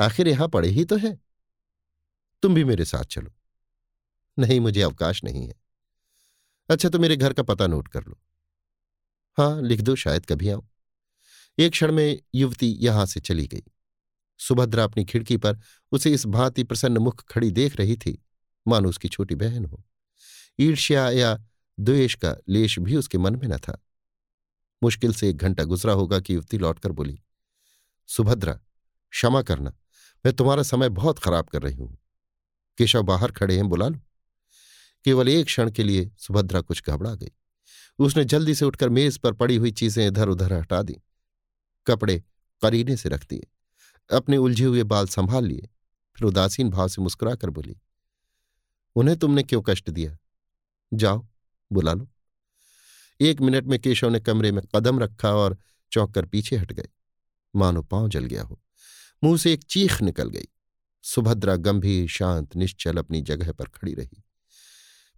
[0.00, 1.20] आखिर यहाँ पड़े ही तो है।
[2.42, 3.30] तुम भी मेरे साथ चलो।
[4.38, 5.54] नहीं, मुझे अवकाश नहीं है।
[6.70, 8.20] अच्छा तो मेरे घर का पता नोट कर लो।
[9.40, 10.68] हाँ लिख दो शायद कभी आऊँ
[11.58, 13.62] एक क्षण में युवती यहाँ से चली गई।
[14.38, 15.58] सुभद्रा अपनी खिड़की पर
[15.92, 18.22] उसे इस भांति प्रसन्न मुख खड़ी देख रही थी।
[18.68, 19.82] मानो उसकी छोटी बहन हो।
[20.60, 21.36] ईर्ष्या या
[21.80, 23.86] द्वेष का लेश भी उसके मन में न था।
[24.82, 27.20] मुश्किल से एक घंटा गुजरा होगा कि युवती लौटकर बोली,
[28.06, 28.52] सुभद्रा,
[29.10, 29.72] क्षमा करना।
[30.26, 31.98] मैं तुम्हारा समय बहुत खराब कर रही हूँ।
[32.78, 34.00] केशव बाहर खड़े हैं, बुला लो।
[35.04, 37.32] केवल एक क्षण के लिए सुभद्रा कुछ घबरा गई।
[38.00, 40.96] उसने जल्दी से उठकर मेज पर पड़ी हुई चीज़ें इधर उधर हटा दी,
[41.86, 42.22] कपड़े
[42.62, 43.46] करीने से रख दिए,
[44.10, 45.68] अपने उलझे हुए बाल संभाल लिए,
[46.16, 47.76] फिर उदासीन भाव से मुस्कुराकर बोली,
[48.96, 50.16] उन्हें तुमने क्यों कष्ट दिया?
[50.92, 51.26] जाओ,
[51.72, 52.08] बुला लो।
[53.20, 55.58] एक मिनट में केशव ने कमरे में कदम रखा और
[55.92, 56.88] चौंक कर पीछे हट गए।
[57.56, 58.60] मानो पाँव जल गया हो।
[59.24, 60.48] मुँह से एक चीख निकल गई।
[61.04, 64.22] सुभद्रा गंभीर, शांत, निश्चल अपनी जगह पर खड़ी रही।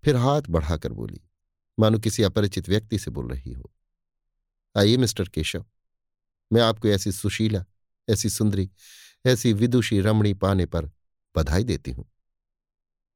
[0.05, 1.21] फिर हाथ बढ़ाकर बोली
[1.79, 3.73] मानो किसी अपरिचित व्यक्ति से बोल रही हो।
[4.77, 5.65] आइए, मिस्टर केशव,
[6.53, 7.65] मैं आपको ऐसी सुशीला,
[8.09, 8.71] ऐसी सुंदरी,
[9.27, 10.91] ऐसी विदुषी रमणी पाने पर
[11.37, 12.13] बधाई देती हूँ।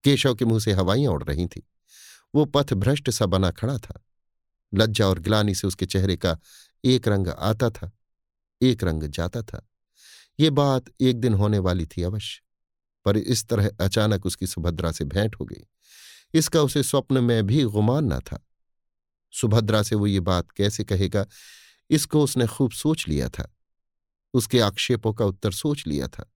[0.05, 1.69] केशव के मुँह से हवाइयाँ उड़ रही थी।
[2.35, 4.05] वो पथ भ्रष्ट सा बना खड़ा था।
[4.75, 6.39] लज्जा और ग्लानी से उसके चेहरे का
[6.85, 7.93] एक रंग आता था,
[8.63, 9.69] एक रंग जाता था।
[10.41, 12.43] ये बात एक दिन होने वाली थी अवश्य,
[13.05, 15.67] पर इस तरह अचानक उसकी सुभद्रा से भेंट हो गई।
[16.35, 18.46] इसका उसे स्वप्न में भी गुमान न था।
[19.31, 21.27] सुभद्रा से वो ये बात कैसे कहेगा,
[21.91, 23.55] इसको उसने खूब सोच लिया था।
[24.35, 26.33] उसके आक्षेपों का उत्तर सोच लिया था।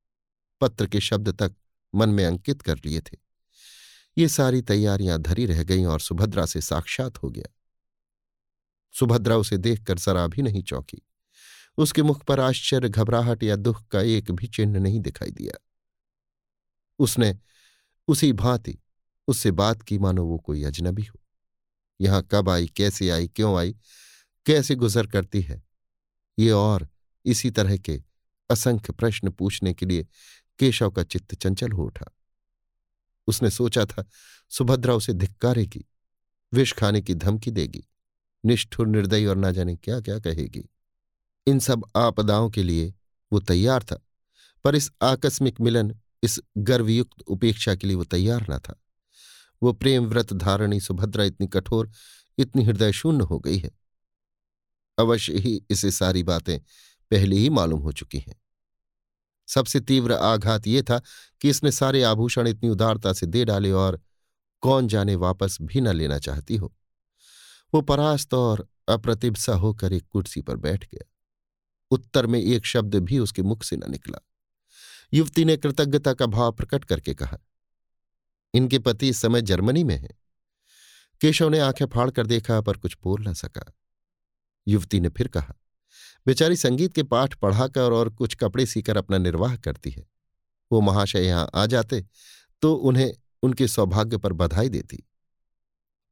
[0.61, 1.55] पत्र के शब्द तक
[1.95, 3.17] मन में अंकित कर लिए थे।
[4.19, 7.55] ये सारी तैयारियाँ धरी रह गईं और सुभद्रा से साक्षात हो गया।
[8.93, 11.03] सुभद्रा उसे देखकर जरा भी नहीं चौंकी।
[11.79, 15.67] उसके मुख पर आश्चर्य, घबराहट या दुख का एक भी चिन्ह नहीं दिखाई दिया।
[16.99, 17.39] उसने
[18.09, 18.79] उसी भांति,
[19.29, 21.20] उससे बात की मानो वो कोई अजनबी हो।
[22.01, 23.77] यहाँ कब आई, कैसे आई, क्यों आई,
[24.47, 25.63] कैसे गुजर करती है?
[26.39, 26.89] ये और
[27.25, 28.03] इसी तरह के
[28.51, 30.07] असंख्य प्रश्न पूछने के लिए
[30.59, 32.17] केशव का चित्त चंचल हो उठा।
[33.27, 34.09] उसने सोचा था,
[34.49, 35.85] सुभद्रा उसे धिक्कारेगी,
[36.53, 37.85] विष खाने की धमकी देगी,
[38.45, 40.69] निष्ठुर, निर्दयी और ना जाने क्या क्या कहेगी।
[41.47, 42.95] इन सब आपदाओं के लिए
[43.33, 44.07] वो तैयार था,
[44.65, 48.80] पर इस आकस्मिक मिलन, इस गर्वयुक्त उपेक्षा के लिए वो तैयार न था।
[49.63, 51.91] वो प्रेम, व्रत, धारणी, सुभद्रा इतनी कठोर,
[52.39, 53.71] इतनी हृदय शून्य हो गई है।
[54.99, 56.61] अवश्य ही इसे सारी बातें
[57.11, 58.43] पहले ही मालूम हो चुकी हैं।
[59.47, 61.03] सबसे तीव्र आघात ये था
[61.41, 64.01] कि इसने सारे आभूषण इतनी उदारता से दे डाले और
[64.61, 66.77] कौन जाने वापस भी न लेना चाहती हो।
[67.75, 71.11] वो परास्त और अप्रतिभ सा होकर एक कुर्सी पर बैठ गया।
[71.91, 74.19] उत्तर में एक शब्द भी उसके मुख से न निकला।
[75.15, 77.39] युवती ने कृतज्ञता का भाव प्रकट करके कहा
[78.55, 80.19] इनके पति इस समय जर्मनी में हैं।
[81.21, 83.73] केशव ने आँखें फाड़ कर देखा, पर कुछ बोल न सका।
[84.69, 85.55] युवती ने फिर कहा,
[86.27, 90.07] बेचारी संगीत के पाठ पढ़ाकर और कुछ कपड़े सीकर अपना निर्वाह करती है।
[90.73, 92.05] वो महाशय यहाँ आ जाते
[92.63, 94.97] तो उन्हें उनके सौभाग्य पर बधाई देती।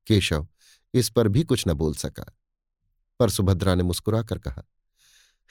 [0.06, 0.46] केशव
[0.94, 2.24] इस पर भी कुछ न बोल सका।
[3.20, 4.62] पर सुभद्रा ने मुस्कुराकर कहा,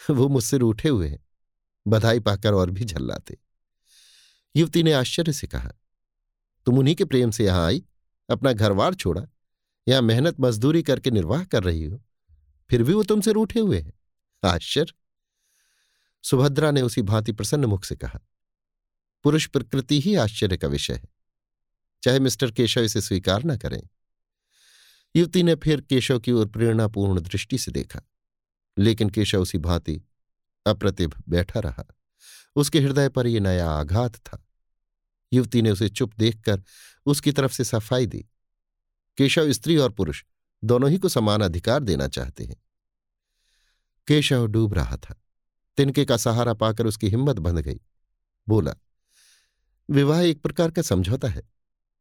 [0.10, 1.20] वो मुझसे रूठे हुए हैं।
[1.88, 3.38] बधाई पाकर और भी झल्लाते।
[4.56, 5.72] युवती ने आश्चर्य से कहा
[6.68, 7.84] तुम उन्हीं के प्रेम से यहाँ आई,
[8.30, 9.22] अपना घरवार छोड़ा,
[9.88, 12.02] यहाँ मेहनत मजदूरी करके निर्वाह कर रही हो,
[12.70, 13.94] फिर भी वो तुमसे रूठे हुए हैं।
[14.44, 14.94] आश्चर्य।
[16.24, 18.20] सुभद्रा ने उसी भांति प्रसन्न मुख से कहा,
[19.24, 21.08] पुरुष प्रकृति ही आश्चर्य का विषय है।
[22.04, 23.82] चाहे मिस्टर केशव इसे स्वीकार न करें।
[25.16, 28.02] युवती ने फिर केशव की ओर प्रेरणापूर्ण दृष्टि से देखा,
[28.78, 30.02] लेकिन केशव उसी भांति
[30.66, 31.86] अप्रतिभ बैठा रहा।
[32.56, 34.44] उसके हृदय पर यह नया आघात था।
[35.34, 36.64] युवती ने उसे चुप देखकर
[37.06, 38.26] उसकी तरफ़ से सफ़ाई दी।
[39.18, 40.24] केशव स्त्री और पुरुष
[40.64, 42.56] दोनों ही को समान अधिकार देना चाहते हैं।
[44.08, 45.22] केशव डूब रहा था।
[45.78, 47.82] तिनके का सहारा पाकर उसकी हिम्मत बंध गई।
[48.48, 48.76] बोला,
[49.90, 51.50] विवाह एक प्रकार का समझौता है।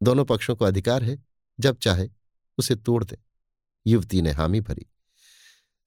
[0.03, 1.25] दोनों पक्षों को अधिकार है।
[1.59, 2.09] जब चाहे,
[2.57, 3.17] उसे तोड़ दे।
[3.87, 4.85] युवती ने हामी भरी।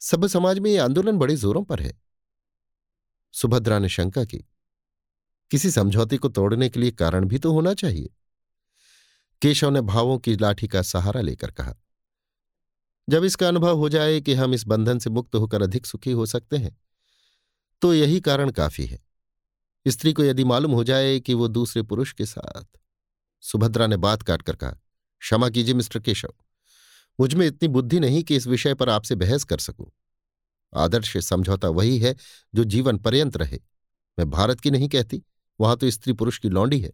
[0.01, 2.01] सब समाज में ये आंदोलन बड़े जोरों पर है।
[3.33, 4.45] सुभद्रा ने शंका की
[5.51, 8.11] किसी समझौते को तोड़ने के लिए कारण भी तो होना चाहिए।
[9.43, 11.75] केशव ने भावों की लाठी का सहारा लेकर कहा,
[13.09, 16.27] जब इसका अनुभव हो जाए कि हम इस बंधन से मुक्त होकर अधिक सुखी हो
[16.27, 16.77] सकते हैं
[17.83, 18.99] तो यही कारण काफ़ी है।
[19.87, 22.65] स्त्री को यदि मालूम हो जाए कि वो दूसरे पुरुष के साथ।
[23.43, 24.71] सुभद्रा ने बात काटकर कहा,
[25.23, 26.33] क्षमा कीजिए मिस्टर केशव
[27.19, 29.91] मुझमें इतनी बुद्धि नहीं कि इस विषय पर आपसे बहस कर सकूँ।
[30.73, 32.15] आदर्श समझौता वही है
[32.55, 33.59] जो जीवन पर्यंत रहे,
[34.19, 35.23] मैं भारत की नहीं कहती।
[35.61, 36.93] वहाँ तो स्त्री पुरुष की लौंडी है।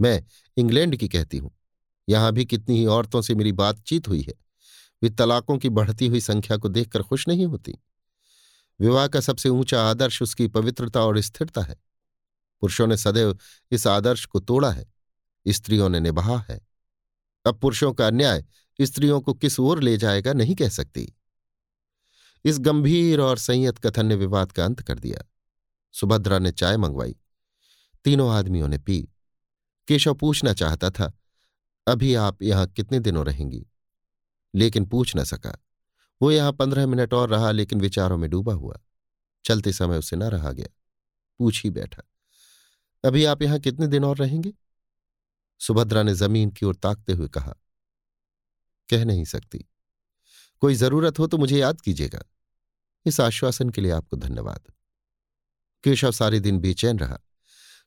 [0.00, 0.24] मैं
[0.56, 1.58] इंग्लैंड की कहती हूँ।
[2.08, 4.34] यहाँ भी कितनी ही औरतों से मेरी बातचीत हुई है।
[5.02, 7.74] वे तलाकों की बढ़ती हुई संख्या को देखकर खुश नहीं होती।
[8.80, 11.76] विवाह का सबसे ऊँचा आदर्श उसकी पवित्रता और स्थिरता है।
[12.60, 13.38] पुरुषों ने सदैव
[13.70, 14.92] इस आदर्श को तोड़ा है।
[15.48, 16.66] स्त्रियों ने निभाा है।
[17.46, 18.44] अब पुरुषों का अन्याय
[18.80, 21.16] स्त्रियों को किस ओर ले जाएगा नहीं कह सकती।
[22.44, 25.24] इस गंभीर और संयत कथन ने विवाद का अंत कर दिया।
[25.92, 27.16] सुभद्रा ने चाय मंगवाई।
[28.04, 29.02] तीनों आदमियों ने पी।
[29.88, 31.12] केशव पूछना चाहता था,
[31.86, 33.66] अभी आप यहाँ कितने दिनों रहेंगी?
[34.54, 35.56] लेकिन पूछ न सका।
[36.22, 38.78] वो यहाँ पंद्रह मिनट और रहा, लेकिन विचारों में डूबा हुआ।
[39.44, 40.68] चलते समय उसे न रहा गया।
[41.40, 42.02] पूछ ही बैठा,
[43.04, 44.52] अभी आप यहाँ कितने दिन और रहेंगे?
[45.60, 47.54] सुभद्रा ने ज़मीन की ओर ताकते हुए कहा,
[48.88, 49.64] कह नहीं सकती।
[50.62, 52.22] कोई ज़रूरत हो तो मुझे याद कीजिएगा।
[53.06, 54.72] इस आश्वासन के लिए आपको धन्यवाद।
[55.84, 57.18] केशव सारे दिन बेचैन रहा।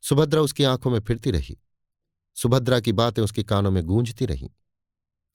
[0.09, 1.57] सुभद्रा उसकी आँखों में फिरती रही।
[2.35, 4.49] सुभद्रा की बातें उसके कानों में गूंजती रहीं।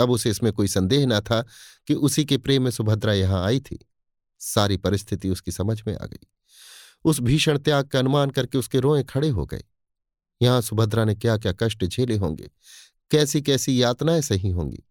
[0.01, 1.47] अब उसे इसमें कोई संदेह न था
[1.87, 3.89] कि उसी के प्रेम में सुभद्रा यहाँ आई थी।
[4.39, 6.27] सारी परिस्थिति उसकी समझ में आ गई।
[7.05, 9.65] उस भीषण त्याग का अनुमान करके उसके रोए खड़े हो गए।
[10.43, 12.51] यहाँ सुभद्रा ने क्या क्या कष्ट झेले होंगे?
[13.11, 14.85] कैसी कैसी यातनाएँ सही होंगी?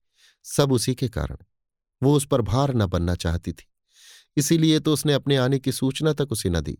[0.44, 1.38] सब उसी के कारण।
[2.04, 3.68] वो उस पर भार न बनना चाहती थी।
[4.38, 6.78] इसीलिए तो उसने अपने आने की सूचना तक उसे न दी।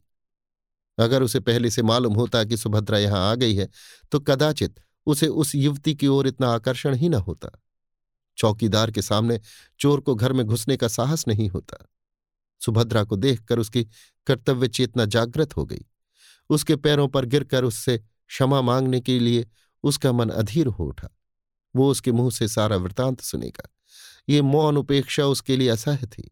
[1.02, 3.68] अगर उसे पहले से मालूम होता कि सुभद्रा यहाँ आ गई है
[4.12, 7.50] तो कदाचित उसे उस युवती की ओर इतना आकर्षण ही न होता।
[8.38, 9.40] चौकीदार के सामने
[9.80, 11.78] चोर को घर में घुसने का साहस नहीं होता।
[12.62, 13.84] सुभद्रा को देखकर उसकी
[14.28, 15.86] कर्तव्य चेतना जागृत हो गई।
[16.50, 19.48] उसके पैरों पर गिरकर उससे क्षमा मांगने के लिए
[19.84, 21.10] उसका मन अधीर हो उठा।
[21.76, 23.70] वो उसके मुँह से सारा वृतांत सुनेगा।
[24.30, 26.32] ये मौन उपेक्षा उसके लिए असह्य थी।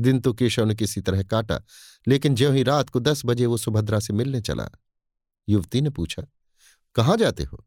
[0.00, 1.60] दिन तो केशव ने किसी तरह काटा
[2.08, 4.68] लेकिन ज्यों ही रात को दस बजे वो सुभद्रा से मिलने चला,
[5.48, 6.22] युवती ने पूछा,
[6.94, 7.64] कहाँ जाते हो?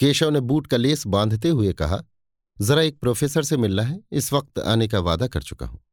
[0.00, 2.02] केशव ने बूट का लेस बांधते हुए कहा,
[2.60, 5.84] जरा एक प्रोफेसर से मिलना है, इस वक्त आने का वादा कर चुका हूँ।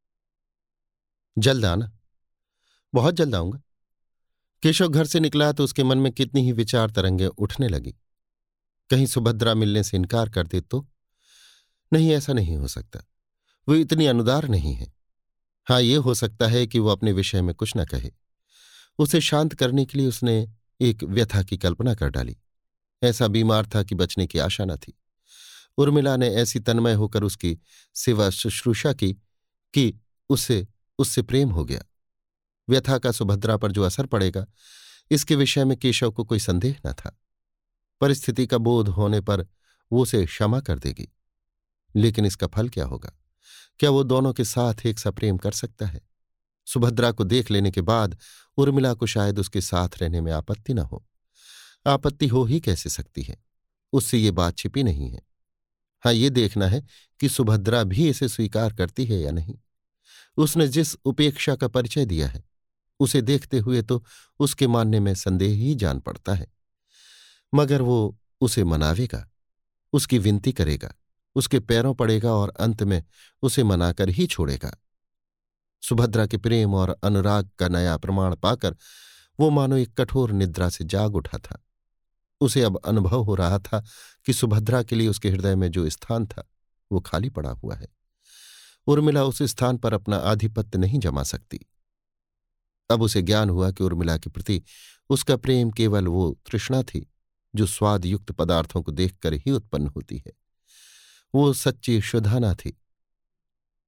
[1.38, 1.90] जल्द आना।
[2.94, 3.60] बहुत जल्द आऊँगा।
[4.62, 7.94] केशव घर से निकला तो उसके मन में कितनी ही विचार तरंगे उठने लगी।
[8.90, 10.86] कहीं सुभद्रा मिलने से इनकार कर दे तो
[11.92, 13.00] नहीं, ऐसा नहीं हो सकता।
[13.68, 14.92] वो इतनी अनुदार नहीं है।
[15.68, 18.10] हाँ ये हो सकता है कि वो अपने विषय में कुछ न कहे।
[18.98, 20.50] उसे शांत करने के लिए उसने
[20.80, 22.36] एक व्यथा की कल्पना कर डाली।
[23.02, 24.98] ऐसा बीमार था कि बचने की आशा न थी।
[25.76, 27.58] उर्मिला ने ऐसी तन्मय होकर उसकी
[27.94, 29.12] सेवा शुश्रूषा की
[29.74, 31.82] कि उसे, उससे प्रेम हो गया।
[32.68, 34.46] व्यथा का सुभद्रा पर जो असर पड़ेगा,
[35.10, 37.20] इसके विषय में केशव को कोई संदेह न था।
[38.00, 39.46] परिस्थिति का बोध होने पर
[39.92, 41.12] वो उसे क्षमा कर देगी।
[41.96, 43.12] लेकिन इसका फल क्या होगा?
[43.80, 46.00] क्या वो दोनों के साथ एक सा प्रेम कर सकता है?
[46.66, 48.18] सुभद्रा को देख लेने के बाद
[48.56, 51.06] उर्मिला को शायद उसके साथ रहने में आपत्ति न हो।
[51.86, 53.36] आपत्ति हो ही कैसे सकती है?
[53.92, 55.22] उससे ये बात छिपी नहीं है।
[56.04, 56.82] हाँ ये देखना है
[57.20, 59.58] कि सुभद्रा भी इसे स्वीकार करती है या नहीं।
[60.36, 62.44] उसने जिस उपेक्षा का परिचय दिया है,
[63.00, 64.04] उसे देखते हुए तो
[64.38, 66.46] उसके मानने में संदेह ही जान पड़ता है।
[67.54, 69.28] मगर वो उसे मनावेगा,
[69.92, 70.94] उसकी विनती करेगा।
[71.34, 73.04] उसके पैरों पड़ेगा और अंत में
[73.42, 74.76] उसे मनाकर ही छोड़ेगा।
[75.82, 78.76] सुभद्रा के प्रेम और अनुराग का नया प्रमाण पाकर
[79.40, 81.66] वो मानो एक कठोर निद्रा से जाग उठा था।
[82.40, 83.84] उसे अब अनुभव हो रहा था
[84.26, 86.50] कि सुभद्रा के लिए उसके हृदय में जो स्थान था,
[86.92, 87.88] वो खाली पड़ा हुआ है।
[88.86, 91.60] उर्मिला उस स्थान पर अपना आधिपत्य नहीं जमा सकती।
[92.90, 94.62] अब उसे ज्ञान हुआ कि उर्मिला के प्रति
[95.10, 97.12] उसका प्रेम केवल वो तृष्णा थी,
[97.54, 100.32] जो स्वादयुक्त पदार्थों को देखकर ही उत्पन्न होती है।
[101.34, 102.80] वो सच्ची शुधाना थी।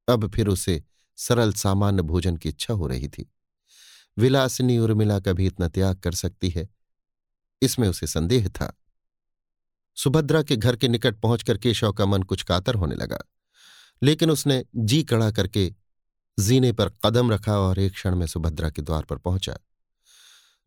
[0.08, 0.84] अब फिर उसे
[1.16, 3.32] सरल सामान्य भोजन की इच्छा हो रही थी।
[4.18, 6.68] विलासिनी उर्मिला कभी इतना त्याग कर सकती है?
[7.62, 8.76] इसमें उसे संदेह था।
[9.96, 13.18] सुभद्रा के घर के निकट पहुंचकर केशव का मन कुछ कातर होने लगा।
[14.02, 15.74] लेकिन उसने जी कड़ा करके
[16.40, 19.58] जीने पर कदम रखा और एक क्षण में सुभद्रा के द्वार पर पहुँचा।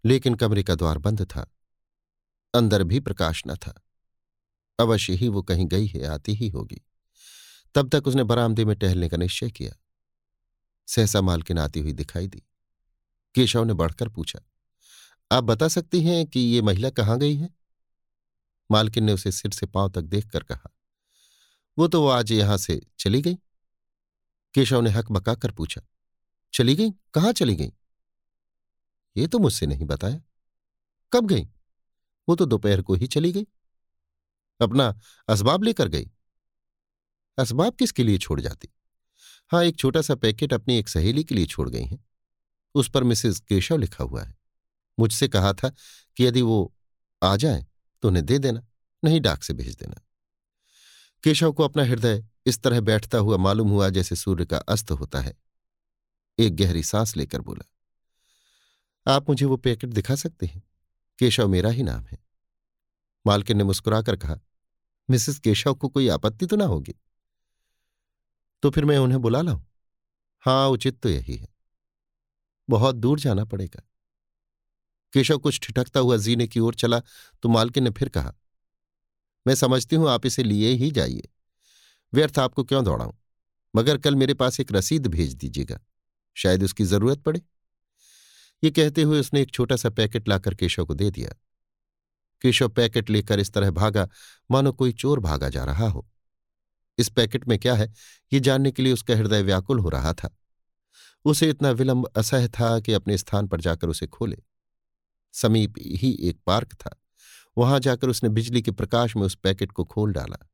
[0.06, 1.52] लेकिन कमरे का द्वार बंद था।
[2.56, 3.85] अंदर भी प्रकाश न था।
[4.80, 6.82] अवश्य ही वो कहीं गई है, आती ही होगी।
[7.76, 9.76] तब तक उसने बरामदे में टहलने का निश्चय किया।
[10.88, 12.44] सहसा मालकिन आती हुई दिखाई दी।
[13.36, 14.40] केशव ने बढ़कर पूछा,
[15.32, 17.50] आप बता सकती हैं कि ये महिला कहाँ गई है?
[18.70, 20.72] मालकिन ने उसे सिर से पाँव तक देखकर कहा,
[21.78, 23.36] वो तो वो आज यहाँ से चली गई।
[24.56, 25.82] केशव ने हक बकाकर पूछा,
[26.54, 26.92] चली गई?
[27.14, 27.72] कहाँ चली गई?
[29.16, 30.22] ये तो मुझसे नहीं बताया।
[31.14, 31.44] कब गई?
[32.28, 33.46] वो तो दोपहर को ही चली गई।
[34.62, 34.94] अपना
[35.30, 36.10] असबाब लेकर गई।
[37.38, 38.68] असबाब किसके लिए छोड़ जाती?
[39.52, 42.04] हाँ एक छोटा सा पैकेट अपनी एक सहेली के लिए छोड़ गई हैं।
[42.76, 44.36] उस पर मिसेस केशव लिखा हुआ है।
[45.00, 45.70] मुझसे कहा था
[46.18, 46.74] कि यदि वो
[47.24, 47.66] आ जाए
[48.04, 48.66] तो उन्हें दे देना,
[49.04, 50.02] नहीं डाक से भेज देना।
[51.24, 55.22] केशव को अपना हृदय इस तरह बैठता हुआ मालूम हुआ जैसे सूर्य का अस्त होता
[55.22, 55.36] है।
[56.40, 57.66] एक गहरी सांस लेकर बोला,
[59.08, 60.62] आप मुझे वो पैकेट दिखा सकते हैं?
[61.20, 62.18] केशव मेरा ही नाम है।
[63.26, 64.40] मालकिन ने मुस्कुराकर कहा
[65.10, 66.96] मिसेस केशव को कोई आपत्ति तो ना होगी?
[68.64, 69.62] तो फिर मैं उन्हें बुला लाऊं?
[70.44, 71.48] हाँ उचित तो यही है।
[72.70, 73.82] बहुत दूर जाना पड़ेगा।
[75.14, 77.00] केशव कुछ ठिठकता हुआ जीने की ओर चला
[77.44, 78.34] तो मालकिन ने फिर कहा,
[79.46, 81.30] मैं समझती हूँ आप इसे लिए ही जाइए।
[82.14, 83.14] व्यर्थ आपको क्यों दौड़ाऊं?
[83.76, 85.80] मगर कल मेरे पास एक रसीद भेज दीजिएगा।
[86.38, 87.42] शायद उसकी ज़रूरत पड़े।
[88.64, 91.36] ये कहते हुए उसने एक छोटा सा पैकेट लाकर केशव को दे दिया।
[92.46, 94.08] केशव पैकेट लेकर इस तरह भागा,
[94.52, 96.08] मानो कोई चोर भागा जा रहा हो।
[96.98, 97.94] इस पैकेट में क्या है,
[98.34, 100.38] ये जानने के लिए उसका हृदय व्याकुल हो रहा था।
[101.26, 104.38] उसे इतना विलंब असह था कि अपने स्थान पर जाकर उसे खोले।
[105.34, 107.02] समीप ही एक पार्क था।
[107.58, 110.50] वहाँ जाकर उसने बिजली के प्रकाश में उस पैकेट को खोल डाला।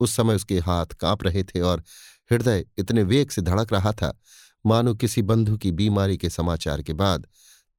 [0.00, 1.84] उस समय उसके हाथ काँप रहे थे और
[2.32, 4.20] हृदय इतने वेग से धड़क रहा था,
[4.66, 7.26] मानो किसी बंधु की बीमारी के समाचार के बाद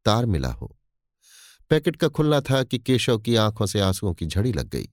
[0.05, 0.77] तार मिला हो।
[1.69, 4.89] पैकेट का खुलना था कि केशव की आँखों से आंसुओं की झड़ी लग गई।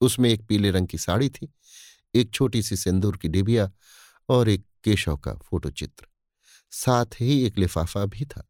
[0.00, 1.54] उसमें एक पीले रंग की साड़ी थी,
[2.14, 3.72] एक छोटी सी सिंदूर की डिबिया
[4.28, 6.06] और एक केशव का फोटोचित्र।
[6.70, 8.48] साथ ही एक लिफाफा भी था।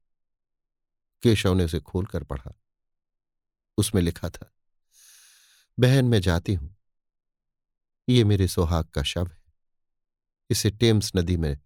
[1.22, 2.60] केशव ने उसे खोलकर पढ़ा।
[3.76, 4.54] उसमें लिखा था,
[5.80, 6.76] बहन, मैं जाती हूँ।
[8.08, 9.42] ये मेरे सुहाग का शव है।
[10.50, 11.58] इसे टेम्स नदी में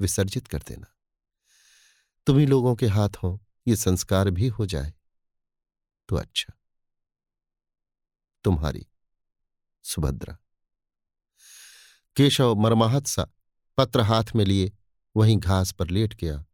[0.00, 0.86] विसर्जित कर देना।
[2.26, 4.92] तुम्ही लोगों के हाथ हाथों ये संस्कार भी हो जाए
[6.08, 6.52] तो अच्छा।
[8.44, 8.86] तुम्हारी
[9.82, 10.38] सुभद्रा।
[12.16, 13.26] केशव मरमाहत सा
[13.78, 14.72] पत्र हाथ में लिए,
[15.16, 16.44] वहीं घास पर लेट गया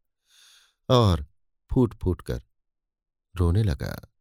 [0.88, 1.26] और
[1.70, 2.42] फूट फूट कर
[3.36, 4.12] रोने लगा।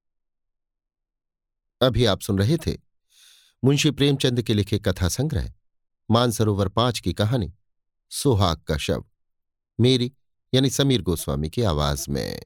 [1.81, 2.77] अभी आप सुन रहे थे
[3.63, 5.53] मुंशी प्रेमचंद के लिखे कथा संग्रह,
[6.11, 7.53] मानसरोवर पाँच की कहानी,
[8.09, 9.05] सुहाग का शव,
[9.79, 10.13] मेरी
[10.53, 12.41] यानी समीर गोस्वामी की आवाज़ में।